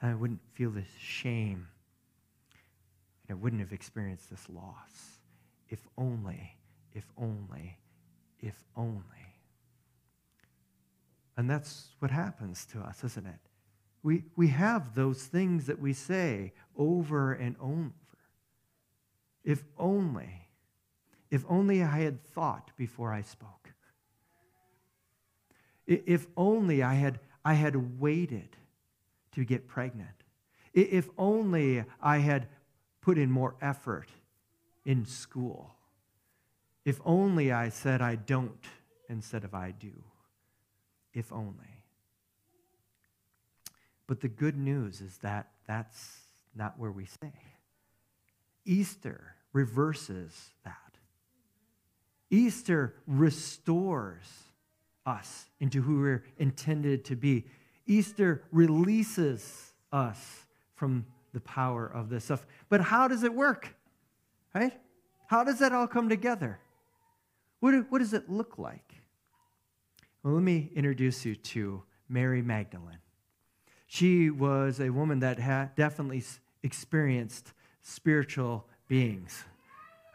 I 0.00 0.14
wouldn't 0.14 0.40
feel 0.54 0.70
this 0.70 0.88
shame. 0.98 1.68
And 3.28 3.38
I 3.38 3.40
wouldn't 3.40 3.60
have 3.60 3.72
experienced 3.72 4.30
this 4.30 4.48
loss. 4.48 5.20
If 5.68 5.86
only, 5.98 6.56
if 6.94 7.04
only, 7.18 7.78
if 8.42 8.64
only. 8.76 9.00
And 11.36 11.48
that's 11.48 11.88
what 12.00 12.10
happens 12.10 12.66
to 12.66 12.80
us, 12.80 13.04
isn't 13.04 13.26
it? 13.26 13.38
We, 14.02 14.24
we 14.36 14.48
have 14.48 14.94
those 14.94 15.22
things 15.22 15.66
that 15.66 15.80
we 15.80 15.92
say 15.92 16.52
over 16.76 17.32
and 17.32 17.56
over. 17.60 17.92
If 19.44 19.64
only, 19.78 20.48
if 21.30 21.44
only 21.48 21.82
I 21.82 22.00
had 22.00 22.22
thought 22.22 22.70
before 22.76 23.12
I 23.12 23.22
spoke. 23.22 23.72
If 25.86 26.26
only 26.36 26.82
I 26.82 26.94
had, 26.94 27.18
I 27.44 27.54
had 27.54 28.00
waited 28.00 28.56
to 29.32 29.44
get 29.44 29.66
pregnant. 29.66 30.10
If 30.74 31.08
only 31.18 31.84
I 32.00 32.18
had 32.18 32.48
put 33.00 33.18
in 33.18 33.30
more 33.30 33.56
effort 33.60 34.08
in 34.84 35.06
school. 35.06 35.74
If 36.84 37.00
only 37.04 37.52
I 37.52 37.68
said 37.68 38.02
I 38.02 38.16
don't 38.16 38.64
instead 39.08 39.44
of 39.44 39.54
I 39.54 39.72
do. 39.72 39.92
If 41.14 41.32
only. 41.32 41.84
But 44.06 44.20
the 44.20 44.28
good 44.28 44.56
news 44.56 45.00
is 45.00 45.18
that 45.18 45.50
that's 45.66 46.20
not 46.54 46.78
where 46.78 46.90
we 46.90 47.04
stay. 47.04 47.32
Easter 48.64 49.36
reverses 49.52 50.50
that. 50.64 50.76
Easter 52.30 52.94
restores 53.06 54.26
us 55.04 55.46
into 55.60 55.82
who 55.82 56.00
we're 56.00 56.24
intended 56.38 57.04
to 57.06 57.16
be. 57.16 57.44
Easter 57.86 58.42
releases 58.52 59.72
us 59.92 60.46
from 60.74 61.04
the 61.32 61.40
power 61.40 61.86
of 61.86 62.08
this 62.08 62.24
stuff. 62.24 62.46
But 62.68 62.80
how 62.80 63.08
does 63.08 63.22
it 63.22 63.34
work? 63.34 63.74
Right? 64.54 64.72
How 65.26 65.44
does 65.44 65.58
that 65.58 65.72
all 65.72 65.86
come 65.86 66.08
together? 66.08 66.58
What, 67.62 67.74
what 67.90 68.00
does 68.00 68.12
it 68.12 68.28
look 68.28 68.58
like? 68.58 68.96
Well, 70.24 70.34
let 70.34 70.42
me 70.42 70.72
introduce 70.74 71.24
you 71.24 71.36
to 71.36 71.84
Mary 72.08 72.42
Magdalene. 72.42 72.98
She 73.86 74.30
was 74.30 74.80
a 74.80 74.90
woman 74.90 75.20
that 75.20 75.38
had 75.38 75.76
definitely 75.76 76.24
experienced 76.64 77.52
spiritual 77.80 78.66
beings. 78.88 79.44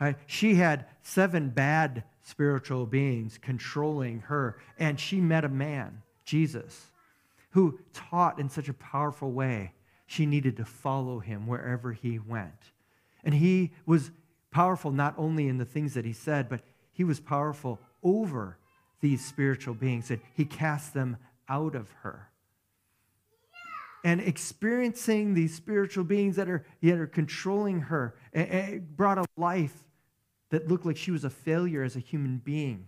Right? 0.01 0.18
She 0.25 0.56
had 0.56 0.88
seven 1.04 1.48
bad 1.48 2.04
spiritual 2.22 2.86
beings 2.86 3.38
controlling 3.42 4.20
her, 4.20 4.60
and 4.77 5.00
she 5.00 5.22
met 5.22 5.46
a 5.46 5.50
man, 5.50 6.01
Jesus, 6.25 6.88
who 7.51 7.80
taught 7.94 8.39
in 8.39 8.50
such 8.50 8.68
a 8.68 8.74
powerful 8.74 9.32
way 9.32 9.72
she 10.06 10.25
needed 10.25 10.58
to 10.58 10.66
follow 10.66 11.20
him 11.20 11.48
wherever 11.48 11.94
he 11.94 12.20
went. 12.20 12.74
And 13.24 13.34
he 13.34 13.72
was 13.86 14.12
powerful 14.51 14.92
not 14.92 15.16
only 15.18 15.48
in 15.48 15.58
the 15.60 15.66
things 15.66 15.94
that 15.94 16.04
he 16.04 16.12
said, 16.12 16.50
but 16.50 16.60
he 16.98 17.04
was 17.04 17.20
powerful 17.20 17.80
over 18.01 18.58
these 19.01 19.24
spiritual 19.24 19.75
beings, 19.75 20.10
and 20.10 20.20
he 20.34 20.46
cast 20.46 20.96
them 20.96 21.18
out 21.48 21.75
of 21.75 21.92
her. 22.01 22.32
And 24.04 24.20
experiencing 24.20 25.36
these 25.36 25.54
spiritual 25.54 26.06
beings 26.06 26.38
that 26.38 26.50
are, 26.50 26.66
that 26.82 26.98
are 26.98 27.06
controlling 27.06 27.82
her 27.82 28.16
it 28.34 28.98
brought 28.98 29.20
a 29.20 29.25
life 29.38 29.75
that 30.50 30.68
looked 30.68 30.88
like 30.88 30.98
she 30.98 31.12
was 31.12 31.24
a 31.24 31.30
failure 31.30 31.84
as 31.84 31.96
a 31.96 32.00
human 32.00 32.39
being, 32.39 32.88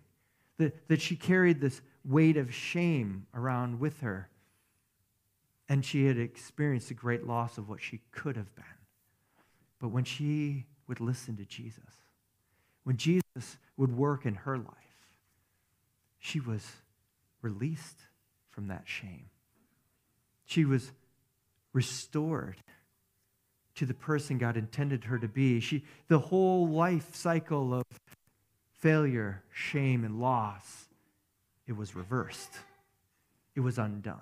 that, 0.58 0.88
that 0.88 1.02
she 1.02 1.16
carried 1.16 1.62
this 1.62 1.82
weight 2.04 2.36
of 2.36 2.52
shame 2.52 3.28
around 3.36 3.80
with 3.80 4.00
her. 4.00 4.28
And 5.68 5.86
she 5.86 6.08
had 6.08 6.18
experienced 6.18 6.90
a 6.90 6.96
great 6.96 7.28
loss 7.28 7.60
of 7.60 7.70
what 7.70 7.80
she 7.80 8.02
could 8.12 8.38
have 8.38 8.56
been. 8.56 8.66
But 9.80 9.90
when 9.90 10.04
she 10.04 10.66
would 10.88 11.00
listen 11.00 11.38
to 11.38 11.46
Jesus, 11.46 11.84
when 12.86 12.98
Jesus 12.98 13.29
would 13.78 13.96
work 13.96 14.26
in 14.26 14.36
her 14.36 14.58
life, 14.58 14.76
she 16.18 16.40
was 16.40 16.66
released 17.42 18.00
from 18.50 18.68
that 18.68 18.84
shame. 18.86 19.30
She 20.46 20.66
was 20.66 20.92
restored 21.74 22.58
to 23.76 23.86
the 23.86 23.94
person 23.94 24.38
God 24.38 24.58
intended 24.58 25.06
her 25.06 25.18
to 25.20 25.28
be. 25.28 25.60
She, 25.60 25.86
the 26.08 26.20
whole 26.20 26.68
life 26.68 27.16
cycle 27.16 27.74
of 27.74 27.86
failure, 28.74 29.44
shame, 29.54 30.04
and 30.04 30.20
loss, 30.20 30.90
it 31.68 31.78
was 31.78 31.96
reversed. 31.96 32.52
It 33.56 33.62
was 33.62 33.78
undone. 33.78 34.20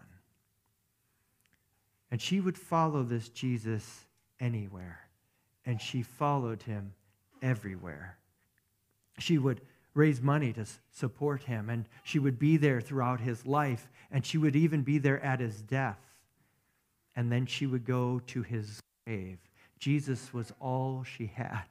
And 2.11 2.21
she 2.21 2.39
would 2.39 2.57
follow 2.57 3.03
this 3.03 3.29
Jesus 3.29 4.05
anywhere. 4.39 4.99
And 5.65 5.81
she 5.81 6.03
followed 6.03 6.63
him 6.63 6.93
everywhere. 7.41 8.17
She 9.19 9.37
would 9.37 9.61
raise 9.93 10.21
money 10.21 10.53
to 10.53 10.65
support 10.91 11.43
him, 11.43 11.69
and 11.69 11.85
she 12.03 12.19
would 12.19 12.37
be 12.37 12.57
there 12.57 12.79
throughout 12.81 13.19
his 13.19 13.45
life, 13.45 13.89
and 14.11 14.25
she 14.25 14.37
would 14.37 14.55
even 14.55 14.83
be 14.83 14.99
there 14.99 15.23
at 15.23 15.39
his 15.39 15.61
death. 15.61 15.99
And 17.15 17.31
then 17.31 17.47
she 17.47 17.65
would 17.65 17.83
go 17.83 18.21
to 18.27 18.43
his 18.43 18.79
grave. 19.05 19.39
Jesus 19.79 20.33
was 20.33 20.53
all 20.59 21.03
she 21.03 21.27
had. 21.27 21.63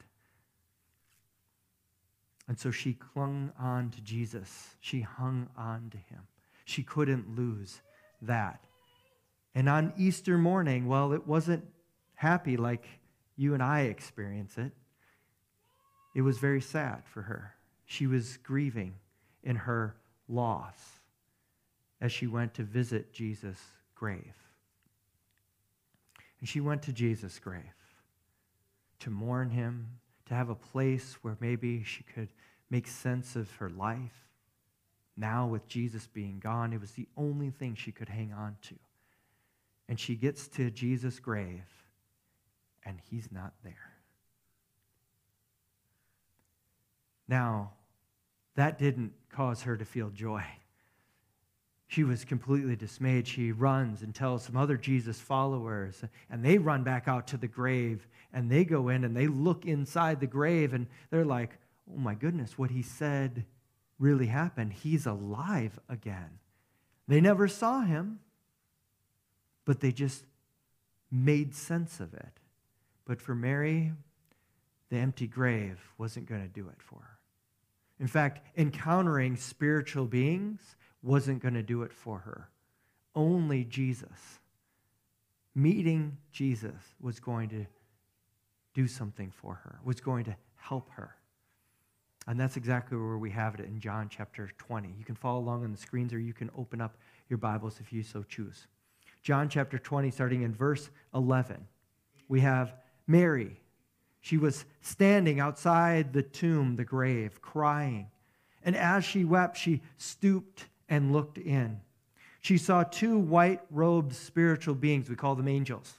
And 2.49 2.59
so 2.59 2.71
she 2.71 2.95
clung 2.95 3.53
on 3.59 3.91
to 3.91 4.01
Jesus. 4.01 4.77
She 4.81 5.01
hung 5.01 5.49
on 5.57 5.91
to 5.91 5.97
him. 5.97 6.23
She 6.65 6.83
couldn't 6.83 7.37
lose 7.37 7.81
that. 8.23 8.65
And 9.55 9.69
on 9.69 9.93
Easter 9.97 10.37
morning, 10.37 10.87
well, 10.87 11.13
it 11.13 11.27
wasn't 11.27 11.65
happy 12.15 12.57
like 12.57 12.87
you 13.37 13.55
and 13.55 13.63
I 13.63 13.83
experience 13.83 14.59
it. 14.59 14.73
It 16.17 16.23
was 16.23 16.39
very 16.39 16.63
sad 16.63 17.03
for 17.05 17.21
her. 17.21 17.53
She 17.85 18.07
was 18.07 18.39
grieving 18.39 18.95
in 19.45 19.55
her 19.55 19.97
loss 20.31 20.75
as 22.01 22.11
she 22.11 22.27
went 22.27 22.55
to 22.55 22.63
visit 22.63 23.13
Jesus' 23.13 23.61
grave. 23.95 24.35
And 26.41 26.49
she 26.49 26.59
went 26.63 26.81
to 26.85 26.93
Jesus' 26.95 27.39
grave 27.39 27.61
to 29.01 29.11
mourn 29.11 29.51
him, 29.51 29.89
to 30.25 30.33
have 30.33 30.49
a 30.49 30.55
place 30.55 31.19
where 31.21 31.37
maybe 31.39 31.83
she 31.85 32.03
could 32.03 32.31
make 32.71 32.87
sense 32.87 33.37
of 33.37 33.55
her 33.57 33.69
life. 33.69 34.27
Now, 35.19 35.47
with 35.47 35.69
Jesus 35.69 36.07
being 36.07 36.41
gone, 36.41 36.73
it 36.73 36.81
was 36.81 36.93
the 36.93 37.09
only 37.19 37.51
thing 37.51 37.75
she 37.75 37.93
could 37.93 38.09
hang 38.09 38.33
on 38.33 38.57
to. 38.69 38.75
And 39.87 40.01
she 40.01 40.15
gets 40.15 40.49
to 40.49 40.71
Jesus' 40.71 41.21
grave, 41.21 41.69
and 42.87 42.99
he's 43.11 43.31
not 43.31 43.53
there. 43.63 43.96
Now, 47.29 47.73
that 48.55 48.79
didn't 48.79 49.13
cause 49.31 49.63
her 49.63 49.77
to 49.77 49.85
feel 49.85 50.11
joy. 50.11 50.45
She 51.89 52.03
was 52.03 52.25
completely 52.25 52.75
dismayed. 52.75 53.29
She 53.29 53.53
runs 53.53 54.03
and 54.03 54.15
tells 54.15 54.43
some 54.43 54.57
other 54.57 54.77
Jesus 54.77 55.21
followers, 55.21 56.03
and 56.31 56.45
they 56.45 56.59
run 56.59 56.83
back 56.83 57.07
out 57.07 57.29
to 57.29 57.37
the 57.37 57.47
grave, 57.47 58.07
and 58.33 58.51
they 58.51 58.65
go 58.65 58.89
in 58.89 59.05
and 59.05 59.17
they 59.17 59.29
look 59.29 59.67
inside 59.67 60.19
the 60.19 60.27
grave, 60.27 60.75
and 60.75 60.87
they're 61.11 61.25
like, 61.25 61.59
oh 61.93 61.99
my 61.99 62.15
goodness, 62.15 62.59
what 62.59 62.71
he 62.71 62.83
said 62.83 63.45
really 63.99 64.27
happened. 64.27 64.73
He's 64.73 65.07
alive 65.07 65.79
again. 65.89 66.39
They 67.09 67.21
never 67.21 67.47
saw 67.47 67.83
him, 67.83 68.19
but 69.65 69.81
they 69.81 69.93
just 69.93 70.25
made 71.11 71.55
sense 71.55 72.01
of 72.01 72.13
it. 72.15 72.41
But 73.05 73.23
for 73.23 73.35
Mary, 73.35 73.93
the 74.91 74.97
empty 74.97 75.29
grave 75.29 75.79
wasn't 75.99 76.27
going 76.27 76.43
to 76.43 76.49
do 76.49 76.69
it 76.69 76.83
for 76.83 77.01
her. 77.01 77.16
In 77.99 78.07
fact, 78.07 78.47
encountering 78.57 79.37
spiritual 79.37 80.07
beings 80.07 80.77
wasn't 81.03 81.41
going 81.41 81.55
to 81.55 81.63
do 81.63 81.83
it 81.83 81.93
for 81.93 82.19
her. 82.19 82.51
Only 83.15 83.65
Jesus. 83.65 84.41
Meeting 85.55 86.19
Jesus 86.31 86.95
was 87.01 87.19
going 87.19 87.49
to 87.49 87.67
do 88.75 88.87
something 88.87 89.31
for 89.31 89.55
her, 89.55 89.79
was 89.85 90.01
going 90.01 90.25
to 90.25 90.37
help 90.57 90.91
her. 90.91 91.17
And 92.27 92.39
that's 92.39 92.57
exactly 92.57 92.99
where 92.99 93.19
we 93.19 93.31
have 93.31 93.55
it 93.55 93.61
in 93.61 93.81
John 93.81 94.09
chapter 94.11 94.51
20. 94.59 94.95
You 94.99 95.05
can 95.05 95.15
follow 95.15 95.39
along 95.39 95.65
on 95.65 95.73
the 95.73 95.79
screens 95.79 96.13
or 96.13 96.19
you 96.19 96.35
can 96.35 96.51
open 96.59 96.81
up 96.81 96.97
your 97.29 97.39
Bibles 97.39 97.79
if 97.81 97.93
you 97.93 98.03
so 98.03 98.25
choose. 98.25 98.67
John 99.23 99.49
chapter 99.49 99.79
20, 99.79 100.11
starting 100.11 100.43
in 100.43 100.55
verse 100.55 100.91
11, 101.15 101.67
we 102.29 102.41
have 102.41 102.75
Mary. 103.07 103.61
She 104.27 104.39
was 104.39 104.65
standing 104.81 105.39
outside 105.39 106.13
the 106.13 106.25
tomb, 106.25 106.75
the 106.75 106.85
grave, 106.85 107.41
crying. 107.41 108.09
And 108.65 108.75
as 108.75 109.05
she 109.05 109.25
wept, 109.25 109.57
she 109.57 109.83
stooped 109.99 110.65
and 110.89 111.13
looked 111.13 111.39
in. 111.39 111.79
She 112.41 112.59
saw 112.59 112.83
two 112.83 113.21
white 113.21 113.61
robed 113.71 114.17
spiritual 114.17 114.75
beings, 114.75 115.09
we 115.09 115.15
call 115.15 115.37
them 115.37 115.47
angels. 115.47 115.95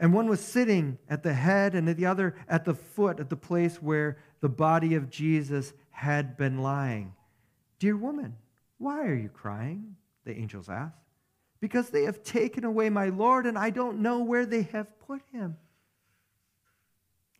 And 0.00 0.12
one 0.12 0.26
was 0.26 0.40
sitting 0.40 0.98
at 1.08 1.22
the 1.22 1.32
head, 1.32 1.76
and 1.76 1.86
the 1.86 2.06
other 2.06 2.34
at 2.48 2.64
the 2.64 2.74
foot, 2.74 3.20
at 3.20 3.30
the 3.30 3.36
place 3.36 3.80
where 3.80 4.18
the 4.40 4.48
body 4.48 4.96
of 4.96 5.08
Jesus 5.08 5.74
had 5.90 6.36
been 6.36 6.58
lying. 6.60 7.14
Dear 7.78 7.96
woman, 7.96 8.34
why 8.78 9.06
are 9.06 9.14
you 9.14 9.28
crying? 9.28 9.94
The 10.24 10.36
angels 10.36 10.68
asked. 10.68 10.96
Because 11.60 11.90
they 11.90 12.02
have 12.02 12.24
taken 12.24 12.64
away 12.64 12.90
my 12.90 13.10
Lord, 13.10 13.46
and 13.46 13.56
I 13.56 13.70
don't 13.70 14.00
know 14.00 14.24
where 14.24 14.44
they 14.44 14.62
have 14.62 14.88
put 15.06 15.22
him. 15.30 15.56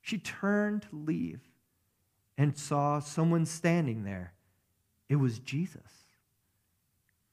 She 0.07 0.19
turned 0.19 0.83
to 0.83 0.89
leave 0.93 1.41
and 2.39 2.57
saw 2.57 3.01
someone 3.01 3.45
standing 3.45 4.05
there. 4.05 4.35
It 5.09 5.17
was 5.17 5.41
Jesus. 5.41 5.83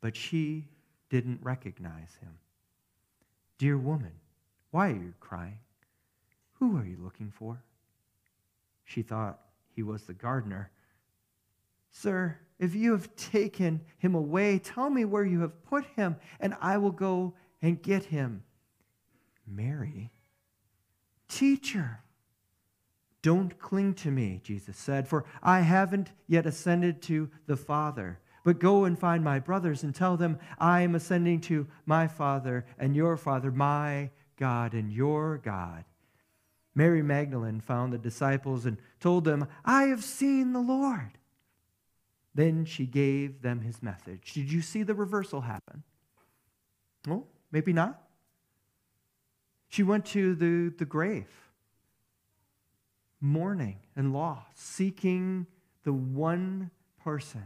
But 0.01 0.15
she 0.15 0.65
didn't 1.12 1.38
recognize 1.44 2.18
him. 2.20 2.39
Dear 3.60 3.77
woman, 3.77 4.13
why 4.72 4.89
are 4.89 4.96
you 4.96 5.13
crying? 5.20 5.60
Who 6.53 6.75
are 6.75 6.84
you 6.84 6.98
looking 7.00 7.30
for? 7.30 7.62
She 8.86 9.03
thought 9.03 9.39
he 9.75 9.84
was 9.84 10.01
the 10.01 10.13
gardener. 10.13 10.72
Sir, 11.92 12.39
if 12.58 12.74
you 12.74 12.94
have 12.94 13.15
taken 13.15 13.82
him 14.00 14.15
away, 14.15 14.58
tell 14.58 14.89
me 14.89 15.06
where 15.06 15.25
you 15.25 15.42
have 15.42 15.63
put 15.65 15.86
him, 15.96 16.15
and 16.39 16.56
I 16.60 16.77
will 16.77 16.89
go 16.89 17.36
and 17.62 17.80
get 17.80 18.06
him. 18.06 18.42
Mary, 19.46 20.10
teacher, 21.27 22.00
don't 23.24 23.58
cling 23.58 23.94
to 23.96 24.12
me, 24.12 24.42
Jesus 24.44 24.77
said, 24.77 25.08
for 25.08 25.25
I 25.42 25.62
haven't 25.62 26.12
yet 26.27 26.46
ascended 26.46 27.01
to 27.03 27.32
the 27.48 27.56
Father. 27.58 28.20
But 28.44 28.60
go 28.60 28.84
and 28.84 29.00
find 29.00 29.24
my 29.24 29.39
brothers 29.39 29.82
and 29.82 29.96
tell 29.96 30.18
them 30.18 30.38
I 30.60 30.82
am 30.82 30.94
ascending 30.94 31.39
to 31.42 31.65
my 31.86 32.08
Father 32.08 32.65
and 32.77 32.96
your 32.96 33.15
Father, 33.15 33.50
my 33.50 34.12
God 34.38 34.74
and 34.74 34.92
your 34.92 35.38
God. 35.38 35.86
Mary 36.75 37.01
Magdalene 37.01 37.62
found 37.62 37.94
the 37.94 37.98
disciples 37.98 38.65
and 38.65 38.77
told 39.00 39.24
them, 39.24 39.48
I 39.63 39.84
have 39.84 40.03
seen 40.03 40.51
the 40.51 40.60
Lord. 40.60 41.18
Then 42.36 42.65
she 42.65 42.86
gave 42.86 43.42
them 43.42 43.62
his 43.62 43.82
message. 43.82 44.34
Did 44.34 44.51
you 44.51 44.62
see 44.62 44.84
the 44.84 44.96
reversal 44.96 45.42
happen? 45.42 45.84
Well, 47.08 47.25
maybe 47.53 47.72
not. 47.72 48.01
She 49.70 49.84
went 49.84 50.06
to 50.08 50.36
the, 50.36 50.75
the 50.77 50.86
grave 50.86 51.30
mourning 53.24 53.77
and 53.96 54.13
loss, 54.13 54.44
seeking 54.53 55.48
the 55.86 55.94
one 55.94 56.70
person 57.01 57.46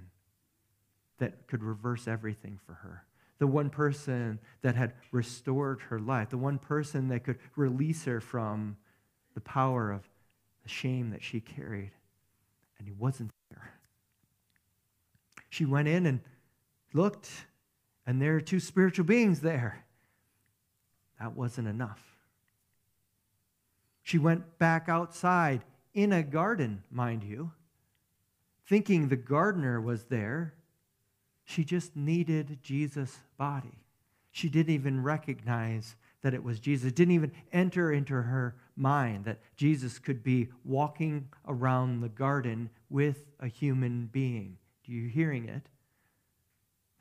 that 1.19 1.47
could 1.47 1.63
reverse 1.63 2.07
everything 2.07 2.59
for 2.65 2.73
her, 2.73 3.05
the 3.37 3.45
one 3.45 3.69
person 3.69 4.39
that 4.63 4.75
had 4.75 4.93
restored 5.11 5.79
her 5.81 5.99
life, 5.99 6.29
the 6.31 6.37
one 6.37 6.57
person 6.57 7.07
that 7.09 7.23
could 7.23 7.37
release 7.55 8.05
her 8.05 8.19
from 8.19 8.75
the 9.35 9.41
power 9.41 9.91
of 9.91 10.01
the 10.63 10.69
shame 10.69 11.11
that 11.11 11.23
she 11.23 11.39
carried. 11.39 11.91
And 12.79 12.87
he 12.87 12.93
wasn't 12.93 13.31
there. 13.51 13.73
She 15.49 15.65
went 15.65 15.87
in 15.87 16.07
and 16.07 16.21
looked, 16.93 17.29
and 18.07 18.19
there 18.19 18.35
are 18.35 18.41
two 18.41 18.59
spiritual 18.59 19.05
beings 19.05 19.41
there. 19.41 19.85
That 21.19 21.35
wasn't 21.35 21.67
enough. 21.67 22.16
She 24.07 24.17
went 24.17 24.57
back 24.57 24.87
outside 24.87 25.65
in 25.93 26.13
a 26.13 26.23
garden, 26.23 26.81
mind 26.89 27.25
you, 27.25 27.51
thinking 28.65 29.09
the 29.09 29.17
gardener 29.17 29.81
was 29.81 30.05
there. 30.05 30.53
She 31.43 31.65
just 31.65 31.93
needed 31.93 32.59
Jesus' 32.61 33.17
body. 33.37 33.83
She 34.31 34.47
didn't 34.47 34.73
even 34.73 35.03
recognize 35.03 35.97
that 36.21 36.33
it 36.33 36.41
was 36.41 36.61
Jesus. 36.61 36.87
It 36.87 36.95
didn't 36.95 37.15
even 37.15 37.33
enter 37.51 37.91
into 37.91 38.13
her 38.13 38.55
mind 38.77 39.25
that 39.25 39.41
Jesus 39.57 39.99
could 39.99 40.23
be 40.23 40.47
walking 40.63 41.27
around 41.45 41.99
the 41.99 42.07
garden 42.07 42.69
with 42.89 43.25
a 43.41 43.47
human 43.47 44.05
being. 44.05 44.57
Do 44.85 44.93
you 44.93 45.09
hearing 45.09 45.49
it? 45.49 45.63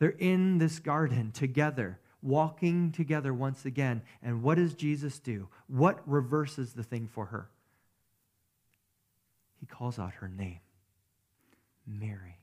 They're 0.00 0.10
in 0.10 0.58
this 0.58 0.80
garden 0.80 1.30
together 1.30 2.00
walking 2.26 2.92
together 2.92 3.32
once 3.32 3.64
again. 3.64 4.02
And 4.22 4.42
what 4.42 4.56
does 4.56 4.74
Jesus 4.74 5.18
do? 5.18 5.48
What 5.68 6.02
reverses 6.06 6.72
the 6.72 6.82
thing 6.82 7.06
for 7.06 7.26
her? 7.26 7.48
He 9.60 9.66
calls 9.66 9.98
out 9.98 10.14
her 10.14 10.28
name 10.28 10.60
Mary. 11.86 12.40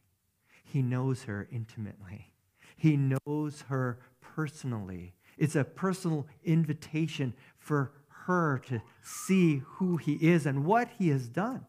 He 0.63 0.81
knows 0.81 1.23
her 1.23 1.47
intimately, 1.51 2.33
he 2.75 2.97
knows 2.97 3.63
her 3.67 3.99
personally. 4.21 5.13
It's 5.37 5.55
a 5.55 5.63
personal 5.63 6.27
invitation 6.43 7.33
for 7.57 7.91
her 8.25 8.61
to 8.67 8.81
see 9.01 9.63
who 9.65 9.97
he 9.97 10.13
is 10.13 10.45
and 10.45 10.63
what 10.63 10.89
he 10.99 11.09
has 11.09 11.27
done. 11.27 11.65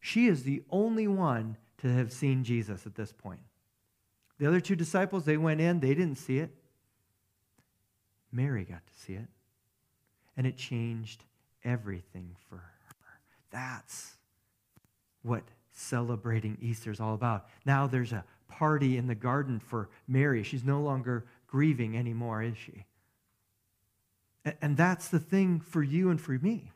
She 0.00 0.26
is 0.26 0.42
the 0.42 0.62
only 0.70 1.08
one 1.08 1.56
to 1.78 1.88
have 1.88 2.12
seen 2.12 2.44
Jesus 2.44 2.86
at 2.86 2.94
this 2.94 3.12
point. 3.12 3.40
The 4.38 4.46
other 4.46 4.60
two 4.60 4.76
disciples, 4.76 5.24
they 5.24 5.38
went 5.38 5.60
in, 5.60 5.80
they 5.80 5.94
didn't 5.94 6.18
see 6.18 6.38
it. 6.38 6.54
Mary 8.32 8.64
got 8.64 8.86
to 8.86 9.00
see 9.04 9.14
it. 9.14 9.28
And 10.36 10.46
it 10.46 10.56
changed 10.56 11.24
everything 11.64 12.36
for 12.48 12.56
her. 12.56 12.72
That's 13.50 14.16
what 15.22 15.42
celebrating 15.72 16.58
Easter 16.60 16.90
is 16.90 17.00
all 17.00 17.14
about. 17.14 17.46
Now 17.64 17.86
there's 17.86 18.12
a 18.12 18.24
party 18.48 18.96
in 18.96 19.06
the 19.06 19.14
garden 19.14 19.58
for 19.58 19.88
Mary. 20.06 20.42
She's 20.42 20.64
no 20.64 20.80
longer 20.80 21.24
grieving 21.46 21.96
anymore, 21.96 22.42
is 22.42 22.56
she? 22.56 22.84
And 24.60 24.76
that's 24.76 25.08
the 25.08 25.18
thing 25.18 25.60
for 25.60 25.82
you 25.82 26.10
and 26.10 26.20
for 26.20 26.32
me. 26.32 26.70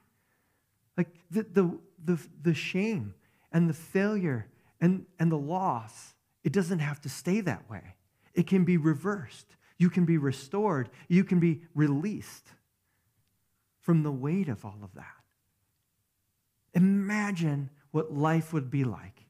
Like 0.97 1.09
the, 1.31 1.43
the, 1.43 1.79
the, 2.05 2.19
the 2.43 2.55
shame 2.55 3.15
and 3.53 3.69
the 3.69 3.75
failure 3.75 4.47
and, 4.81 5.07
and 5.19 5.31
the 5.31 5.39
loss, 5.39 6.15
it 6.43 6.53
doesn't 6.53 6.81
have 6.81 7.01
to 7.03 7.09
stay 7.09 7.41
that 7.43 7.71
way. 7.71 7.95
It 8.35 8.47
can 8.47 8.65
be 8.65 8.77
reversed. 8.77 9.47
You 9.81 9.88
can 9.88 10.05
be 10.05 10.19
restored. 10.19 10.90
You 11.09 11.25
can 11.25 11.40
be 11.40 11.62
released 11.75 12.47
from 13.81 14.03
the 14.03 14.12
weight 14.12 14.51
of 14.51 14.62
all 14.62 14.79
of 14.83 14.93
that. 14.95 15.07
Imagine 16.75 17.71
what 17.90 18.12
life 18.12 18.53
would 18.53 18.71
be 18.71 18.85
like 18.85 19.25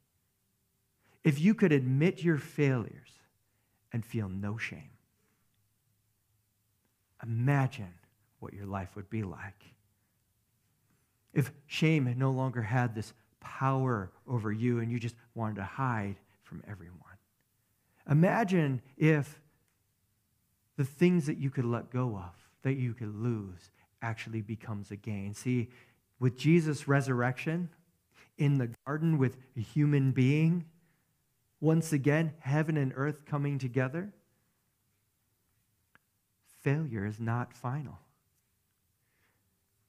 if 1.22 1.40
you 1.40 1.54
could 1.54 1.70
admit 1.70 2.24
your 2.24 2.36
failures 2.36 3.12
and 3.92 4.04
feel 4.04 4.28
no 4.28 4.58
shame. 4.58 4.90
Imagine 7.22 7.94
what 8.40 8.52
your 8.52 8.66
life 8.66 8.96
would 8.96 9.08
be 9.08 9.22
like. 9.22 9.62
If 11.32 11.52
shame 11.68 12.12
no 12.18 12.32
longer 12.32 12.62
had 12.62 12.92
this 12.92 13.12
power 13.38 14.10
over 14.26 14.50
you 14.50 14.80
and 14.80 14.90
you 14.90 14.98
just 14.98 15.14
wanted 15.36 15.56
to 15.56 15.64
hide 15.64 16.16
from 16.42 16.64
everyone. 16.66 16.98
Imagine 18.10 18.82
if 18.96 19.38
the 20.80 20.86
things 20.86 21.26
that 21.26 21.36
you 21.36 21.50
could 21.50 21.66
let 21.66 21.90
go 21.90 22.16
of, 22.16 22.32
that 22.62 22.72
you 22.72 22.94
could 22.94 23.14
lose, 23.14 23.68
actually 24.00 24.40
becomes 24.40 24.90
a 24.90 24.96
gain. 24.96 25.34
See, 25.34 25.68
with 26.18 26.38
Jesus' 26.38 26.88
resurrection 26.88 27.68
in 28.38 28.56
the 28.56 28.70
garden 28.86 29.18
with 29.18 29.36
a 29.58 29.60
human 29.60 30.12
being, 30.12 30.64
once 31.60 31.92
again, 31.92 32.32
heaven 32.38 32.78
and 32.78 32.94
earth 32.96 33.26
coming 33.26 33.58
together, 33.58 34.10
failure 36.62 37.04
is 37.04 37.20
not 37.20 37.52
final. 37.52 37.98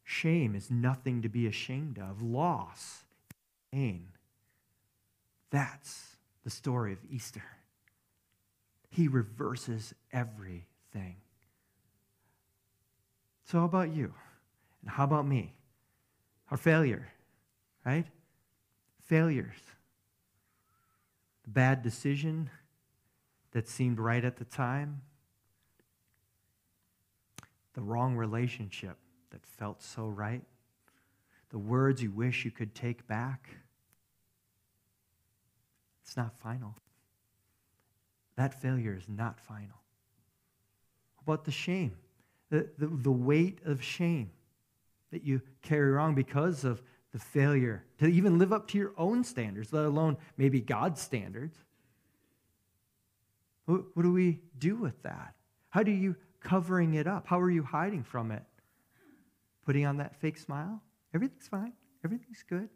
Shame 0.03 0.55
is 0.55 0.69
nothing 0.69 1.21
to 1.21 1.29
be 1.29 1.47
ashamed 1.47 1.99
of. 1.99 2.21
Loss, 2.21 3.05
pain. 3.71 4.07
That's 5.51 6.17
the 6.43 6.49
story 6.49 6.91
of 6.91 6.99
Easter. 7.09 7.45
He 8.89 9.07
reverses 9.07 9.95
every 10.11 10.65
thing. 10.91 11.15
So, 13.45 13.59
how 13.59 13.65
about 13.65 13.93
you? 13.93 14.13
And 14.81 14.91
how 14.91 15.03
about 15.03 15.27
me? 15.27 15.53
Our 16.49 16.57
failure, 16.57 17.07
right? 17.85 18.05
Failures. 19.05 19.57
The 21.43 21.49
bad 21.49 21.81
decision 21.81 22.49
that 23.51 23.67
seemed 23.67 23.99
right 23.99 24.23
at 24.23 24.37
the 24.37 24.45
time, 24.45 25.01
the 27.73 27.81
wrong 27.81 28.15
relationship 28.15 28.97
that 29.31 29.45
felt 29.45 29.81
so 29.81 30.07
right, 30.07 30.43
the 31.49 31.57
words 31.57 32.01
you 32.01 32.11
wish 32.11 32.45
you 32.45 32.51
could 32.51 32.73
take 32.73 33.07
back. 33.07 33.49
It's 36.03 36.15
not 36.15 36.37
final. 36.39 36.75
That 38.37 38.53
failure 38.53 38.95
is 38.95 39.07
not 39.09 39.39
final 39.39 39.80
about 41.23 41.45
the 41.45 41.51
shame, 41.51 41.93
the, 42.49 42.67
the, 42.77 42.87
the 42.87 43.11
weight 43.11 43.59
of 43.65 43.83
shame 43.83 44.31
that 45.11 45.23
you 45.23 45.41
carry 45.61 45.89
around 45.89 46.15
because 46.15 46.63
of 46.63 46.81
the 47.11 47.19
failure 47.19 47.83
to 47.99 48.07
even 48.07 48.37
live 48.37 48.53
up 48.53 48.67
to 48.69 48.77
your 48.77 48.93
own 48.97 49.23
standards, 49.23 49.73
let 49.73 49.85
alone 49.85 50.17
maybe 50.37 50.61
God's 50.61 51.01
standards. 51.01 51.57
What, 53.65 53.81
what 53.93 54.03
do 54.03 54.11
we 54.11 54.39
do 54.57 54.75
with 54.75 55.01
that? 55.03 55.35
How 55.69 55.83
do 55.83 55.91
you 55.91 56.15
covering 56.39 56.95
it 56.95 57.07
up? 57.07 57.27
How 57.27 57.39
are 57.39 57.51
you 57.51 57.63
hiding 57.63 58.03
from 58.03 58.31
it? 58.31 58.43
Putting 59.65 59.85
on 59.85 59.97
that 59.97 60.15
fake 60.15 60.37
smile? 60.37 60.81
Everything's 61.13 61.47
fine. 61.47 61.73
Everything's 62.03 62.43
good. 62.47 62.69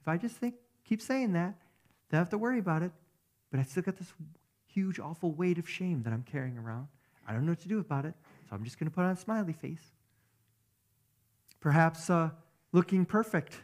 If 0.00 0.08
I 0.08 0.16
just 0.16 0.36
think, 0.36 0.54
keep 0.84 1.02
saying 1.02 1.32
that, 1.34 1.54
don't 2.10 2.18
have 2.18 2.30
to 2.30 2.38
worry 2.38 2.58
about 2.58 2.82
it. 2.82 2.92
But 3.50 3.60
I 3.60 3.64
still 3.64 3.82
got 3.82 3.96
this 3.96 4.12
huge, 4.66 4.98
awful 4.98 5.32
weight 5.32 5.58
of 5.58 5.68
shame 5.68 6.02
that 6.04 6.12
I'm 6.12 6.22
carrying 6.22 6.56
around. 6.56 6.88
I 7.30 7.32
don't 7.32 7.46
know 7.46 7.52
what 7.52 7.60
to 7.60 7.68
do 7.68 7.78
about 7.78 8.06
it, 8.06 8.14
so 8.48 8.56
I'm 8.56 8.64
just 8.64 8.76
going 8.76 8.90
to 8.90 8.94
put 8.94 9.04
on 9.04 9.12
a 9.12 9.16
smiley 9.16 9.52
face. 9.52 9.92
Perhaps 11.60 12.10
uh, 12.10 12.30
looking 12.72 13.06
perfect. 13.06 13.54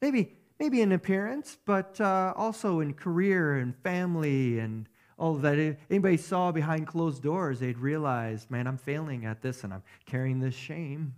Maybe, 0.00 0.34
maybe 0.60 0.82
in 0.82 0.92
appearance, 0.92 1.58
but 1.64 2.00
uh, 2.00 2.32
also 2.36 2.78
in 2.78 2.94
career 2.94 3.54
and 3.54 3.74
family 3.78 4.60
and 4.60 4.88
all 5.18 5.34
that. 5.34 5.58
If 5.58 5.78
anybody 5.90 6.16
saw 6.16 6.52
behind 6.52 6.86
closed 6.86 7.24
doors, 7.24 7.58
they'd 7.58 7.78
realize, 7.78 8.46
man, 8.50 8.68
I'm 8.68 8.78
failing 8.78 9.26
at 9.26 9.42
this 9.42 9.64
and 9.64 9.74
I'm 9.74 9.82
carrying 10.04 10.38
this 10.38 10.54
shame. 10.54 11.16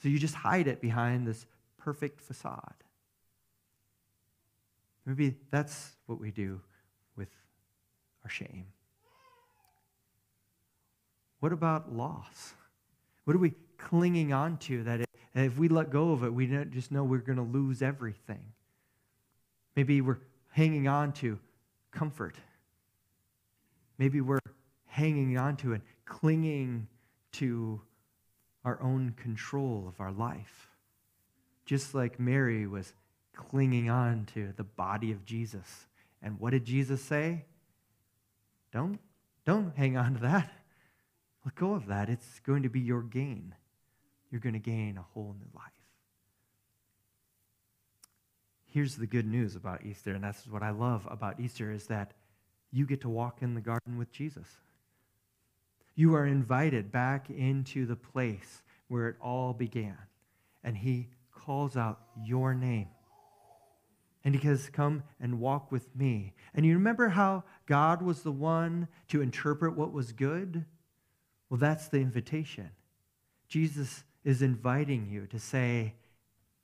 So 0.00 0.08
you 0.08 0.20
just 0.20 0.36
hide 0.36 0.68
it 0.68 0.80
behind 0.80 1.26
this 1.26 1.46
perfect 1.78 2.20
facade. 2.20 2.74
Maybe 5.04 5.34
that's 5.50 5.96
what 6.06 6.20
we 6.20 6.30
do 6.30 6.60
with 7.16 7.30
our 8.22 8.30
shame. 8.30 8.66
What 11.42 11.52
about 11.52 11.92
loss? 11.92 12.54
What 13.24 13.34
are 13.34 13.40
we 13.40 13.54
clinging 13.76 14.32
on 14.32 14.58
to 14.58 14.84
that 14.84 15.00
if 15.34 15.58
we 15.58 15.66
let 15.66 15.90
go 15.90 16.12
of 16.12 16.22
it, 16.22 16.32
we 16.32 16.46
don't 16.46 16.70
just 16.70 16.92
know 16.92 17.02
we're 17.02 17.18
going 17.18 17.34
to 17.34 17.42
lose 17.42 17.82
everything? 17.82 18.44
Maybe 19.74 20.00
we're 20.02 20.20
hanging 20.52 20.86
on 20.86 21.10
to 21.14 21.40
comfort. 21.90 22.36
Maybe 23.98 24.20
we're 24.20 24.38
hanging 24.86 25.36
on 25.36 25.56
to 25.56 25.72
and 25.72 25.82
clinging 26.04 26.86
to 27.32 27.80
our 28.64 28.80
own 28.80 29.12
control 29.16 29.86
of 29.88 30.00
our 30.00 30.12
life. 30.12 30.68
Just 31.64 31.92
like 31.92 32.20
Mary 32.20 32.68
was 32.68 32.92
clinging 33.34 33.90
on 33.90 34.26
to 34.34 34.52
the 34.56 34.62
body 34.62 35.10
of 35.10 35.24
Jesus. 35.24 35.88
And 36.22 36.38
what 36.38 36.50
did 36.50 36.64
Jesus 36.64 37.02
say? 37.02 37.46
Don't, 38.72 39.00
don't 39.44 39.76
hang 39.76 39.96
on 39.96 40.14
to 40.14 40.20
that. 40.20 40.52
Let 41.44 41.54
go 41.54 41.74
of 41.74 41.86
that. 41.86 42.08
It's 42.08 42.40
going 42.40 42.62
to 42.62 42.68
be 42.68 42.80
your 42.80 43.02
gain. 43.02 43.54
You're 44.30 44.40
going 44.40 44.54
to 44.54 44.58
gain 44.58 44.96
a 44.96 45.02
whole 45.02 45.34
new 45.38 45.50
life. 45.54 45.72
Here's 48.66 48.96
the 48.96 49.06
good 49.06 49.26
news 49.26 49.54
about 49.54 49.84
Easter, 49.84 50.14
and 50.14 50.24
that's 50.24 50.46
what 50.46 50.62
I 50.62 50.70
love 50.70 51.06
about 51.10 51.38
Easter 51.38 51.70
is 51.70 51.88
that 51.88 52.12
you 52.70 52.86
get 52.86 53.02
to 53.02 53.08
walk 53.08 53.42
in 53.42 53.54
the 53.54 53.60
garden 53.60 53.98
with 53.98 54.10
Jesus. 54.10 54.48
You 55.94 56.14
are 56.14 56.24
invited 56.24 56.90
back 56.90 57.28
into 57.28 57.84
the 57.84 57.96
place 57.96 58.62
where 58.88 59.08
it 59.08 59.16
all 59.20 59.52
began, 59.52 59.98
and 60.64 60.74
he 60.74 61.08
calls 61.34 61.76
out 61.76 62.00
your 62.24 62.54
name. 62.54 62.88
And 64.24 64.34
he 64.34 64.40
says, 64.40 64.70
Come 64.72 65.02
and 65.20 65.40
walk 65.40 65.70
with 65.70 65.94
me. 65.94 66.32
And 66.54 66.64
you 66.64 66.74
remember 66.74 67.08
how 67.08 67.44
God 67.66 68.00
was 68.00 68.22
the 68.22 68.32
one 68.32 68.88
to 69.08 69.20
interpret 69.20 69.76
what 69.76 69.92
was 69.92 70.12
good? 70.12 70.64
Well, 71.52 71.58
that's 71.58 71.88
the 71.88 71.98
invitation. 71.98 72.70
Jesus 73.46 74.04
is 74.24 74.40
inviting 74.40 75.06
you 75.10 75.26
to 75.26 75.38
say, 75.38 75.92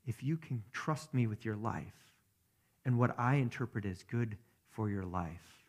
If 0.06 0.22
you 0.22 0.38
can 0.38 0.62
trust 0.72 1.12
me 1.12 1.26
with 1.26 1.44
your 1.44 1.56
life 1.56 2.06
and 2.86 2.98
what 2.98 3.14
I 3.18 3.34
interpret 3.34 3.84
as 3.84 4.02
good 4.02 4.38
for 4.70 4.88
your 4.88 5.04
life, 5.04 5.66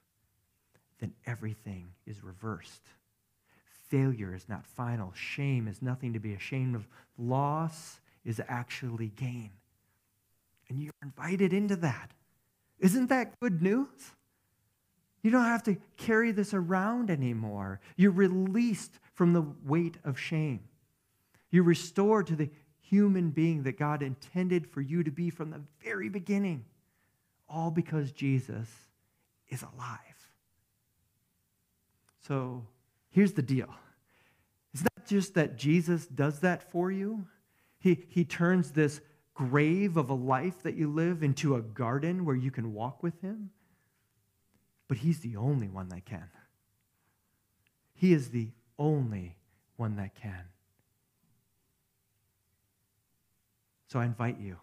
then 1.02 1.12
everything 1.26 1.90
is 2.08 2.24
reversed. 2.24 2.84
Failure 3.90 4.34
is 4.34 4.48
not 4.48 4.66
final. 4.66 5.12
Shame 5.14 5.68
is 5.68 5.82
nothing 5.82 6.14
to 6.14 6.20
be 6.20 6.34
ashamed 6.34 6.76
of. 6.76 6.88
Loss 7.18 8.00
is 8.24 8.42
actually 8.48 9.12
gain. 9.18 9.50
And 10.70 10.82
you're 10.82 10.94
invited 11.04 11.52
into 11.52 11.76
that. 11.76 12.12
Isn't 12.80 13.08
that 13.08 13.38
good 13.42 13.62
news? 13.62 14.14
You 15.22 15.32
don't 15.32 15.44
have 15.44 15.64
to 15.64 15.76
carry 15.98 16.32
this 16.32 16.54
around 16.54 17.12
anymore. 17.12 17.82
You're 17.98 18.12
released 18.12 18.94
from 19.20 19.34
the 19.34 19.44
weight 19.66 19.98
of 20.06 20.18
shame. 20.18 20.62
You're 21.52 21.66
restored 21.66 22.28
to 22.28 22.38
the 22.38 22.50
human 22.80 23.32
being 23.32 23.64
that 23.64 23.78
God 23.78 24.02
intended 24.02 24.66
for 24.66 24.80
you 24.80 25.04
to 25.04 25.12
be 25.12 25.30
from 25.30 25.50
the 25.50 25.60
very 25.84 26.08
beginning, 26.08 26.64
all 27.50 27.70
because 27.70 28.14
Jesus 28.14 28.70
is 29.50 29.62
alive. 29.62 30.00
So 32.26 32.66
here's 33.10 33.34
the 33.34 33.42
deal 33.42 33.68
it's 34.74 34.84
not 34.84 35.06
just 35.06 35.34
that 35.34 35.58
Jesus 35.58 36.08
does 36.08 36.40
that 36.40 36.72
for 36.72 36.90
you, 36.90 37.26
He, 37.78 38.06
he 38.08 38.24
turns 38.24 38.72
this 38.72 39.02
grave 39.34 39.98
of 39.98 40.10
a 40.10 40.14
life 40.14 40.64
that 40.64 40.76
you 40.76 40.90
live 40.90 41.24
into 41.24 41.58
a 41.58 41.62
garden 41.62 42.24
where 42.24 42.38
you 42.38 42.52
can 42.52 42.74
walk 42.74 43.04
with 43.04 43.20
Him. 43.20 43.50
But 44.88 45.00
He's 45.00 45.20
the 45.20 45.36
only 45.36 45.68
one 45.68 45.90
that 45.90 46.06
can. 46.06 46.30
He 47.96 48.14
is 48.14 48.30
the 48.30 48.52
only 48.80 49.36
one 49.76 49.98
that 49.98 50.16
can. 50.16 50.46
So 53.88 54.00
I 54.00 54.06
invite 54.06 54.40
you. 54.40 54.58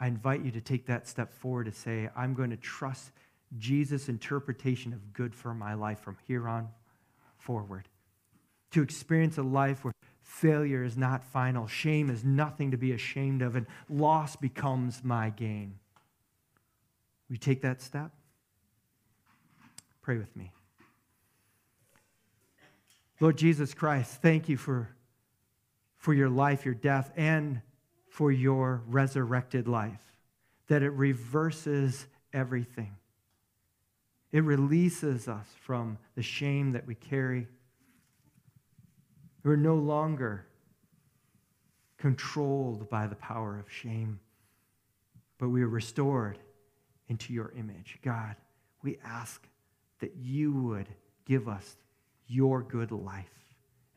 I 0.00 0.08
invite 0.08 0.44
you 0.44 0.50
to 0.52 0.60
take 0.60 0.86
that 0.86 1.06
step 1.06 1.32
forward 1.32 1.66
to 1.66 1.72
say, 1.72 2.08
I'm 2.16 2.34
going 2.34 2.50
to 2.50 2.56
trust 2.56 3.12
Jesus' 3.58 4.08
interpretation 4.08 4.92
of 4.92 5.12
good 5.12 5.34
for 5.34 5.54
my 5.54 5.74
life 5.74 6.00
from 6.00 6.16
here 6.26 6.48
on 6.48 6.68
forward. 7.36 7.86
To 8.72 8.82
experience 8.82 9.36
a 9.38 9.42
life 9.42 9.84
where 9.84 9.92
Failure 10.30 10.84
is 10.84 10.96
not 10.96 11.24
final. 11.24 11.66
Shame 11.66 12.08
is 12.08 12.24
nothing 12.24 12.70
to 12.70 12.76
be 12.76 12.92
ashamed 12.92 13.42
of, 13.42 13.56
and 13.56 13.66
loss 13.88 14.36
becomes 14.36 15.02
my 15.02 15.28
gain. 15.28 15.74
Will 17.28 17.34
you 17.34 17.38
take 17.38 17.62
that 17.62 17.82
step? 17.82 18.12
Pray 20.00 20.16
with 20.18 20.34
me. 20.36 20.52
Lord 23.20 23.36
Jesus 23.36 23.74
Christ, 23.74 24.22
thank 24.22 24.48
you 24.48 24.56
for, 24.56 24.88
for 25.98 26.14
your 26.14 26.30
life, 26.30 26.64
your 26.64 26.74
death, 26.74 27.12
and 27.16 27.60
for 28.08 28.32
your 28.32 28.82
resurrected 28.88 29.68
life, 29.68 30.02
that 30.68 30.82
it 30.82 30.90
reverses 30.90 32.06
everything. 32.32 32.96
It 34.32 34.44
releases 34.44 35.28
us 35.28 35.46
from 35.60 35.98
the 36.14 36.22
shame 36.22 36.72
that 36.72 36.86
we 36.86 36.94
carry 36.94 37.46
we're 39.42 39.56
no 39.56 39.76
longer 39.76 40.44
controlled 41.96 42.88
by 42.90 43.06
the 43.06 43.14
power 43.16 43.58
of 43.58 43.70
shame, 43.70 44.20
but 45.38 45.48
we 45.48 45.62
are 45.62 45.68
restored 45.68 46.38
into 47.08 47.32
your 47.32 47.52
image. 47.56 47.98
God, 48.02 48.36
we 48.82 48.98
ask 49.04 49.46
that 50.00 50.14
you 50.16 50.52
would 50.52 50.88
give 51.24 51.48
us 51.48 51.76
your 52.30 52.62
good 52.62 52.92
life 52.92 53.26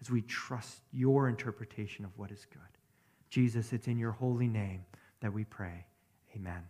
as 0.01 0.09
we 0.09 0.21
trust 0.21 0.81
your 0.91 1.29
interpretation 1.29 2.03
of 2.03 2.11
what 2.17 2.31
is 2.31 2.45
good. 2.51 2.61
Jesus, 3.29 3.71
it's 3.73 3.87
in 3.87 3.97
your 3.97 4.11
holy 4.11 4.47
name 4.47 4.85
that 5.21 5.31
we 5.31 5.43
pray. 5.43 5.85
Amen. 6.35 6.63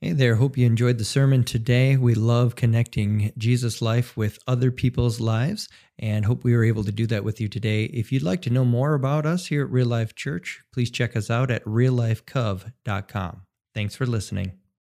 Hey 0.00 0.12
there, 0.12 0.34
hope 0.34 0.58
you 0.58 0.66
enjoyed 0.66 0.98
the 0.98 1.04
sermon 1.04 1.44
today. 1.44 1.96
We 1.96 2.14
love 2.14 2.56
connecting 2.56 3.32
Jesus' 3.38 3.80
life 3.80 4.16
with 4.18 4.38
other 4.46 4.70
people's 4.70 5.18
lives 5.18 5.68
and 5.98 6.26
hope 6.26 6.44
we 6.44 6.54
were 6.54 6.64
able 6.64 6.84
to 6.84 6.92
do 6.92 7.06
that 7.06 7.24
with 7.24 7.40
you 7.40 7.48
today. 7.48 7.84
If 7.84 8.12
you'd 8.12 8.22
like 8.22 8.42
to 8.42 8.50
know 8.50 8.66
more 8.66 8.92
about 8.92 9.24
us 9.24 9.46
here 9.46 9.64
at 9.64 9.70
Real 9.70 9.86
Life 9.86 10.14
Church, 10.14 10.62
please 10.74 10.90
check 10.90 11.16
us 11.16 11.30
out 11.30 11.50
at 11.50 11.64
reallifecov.com. 11.64 13.42
Thanks 13.72 13.96
for 13.96 14.04
listening. 14.04 14.63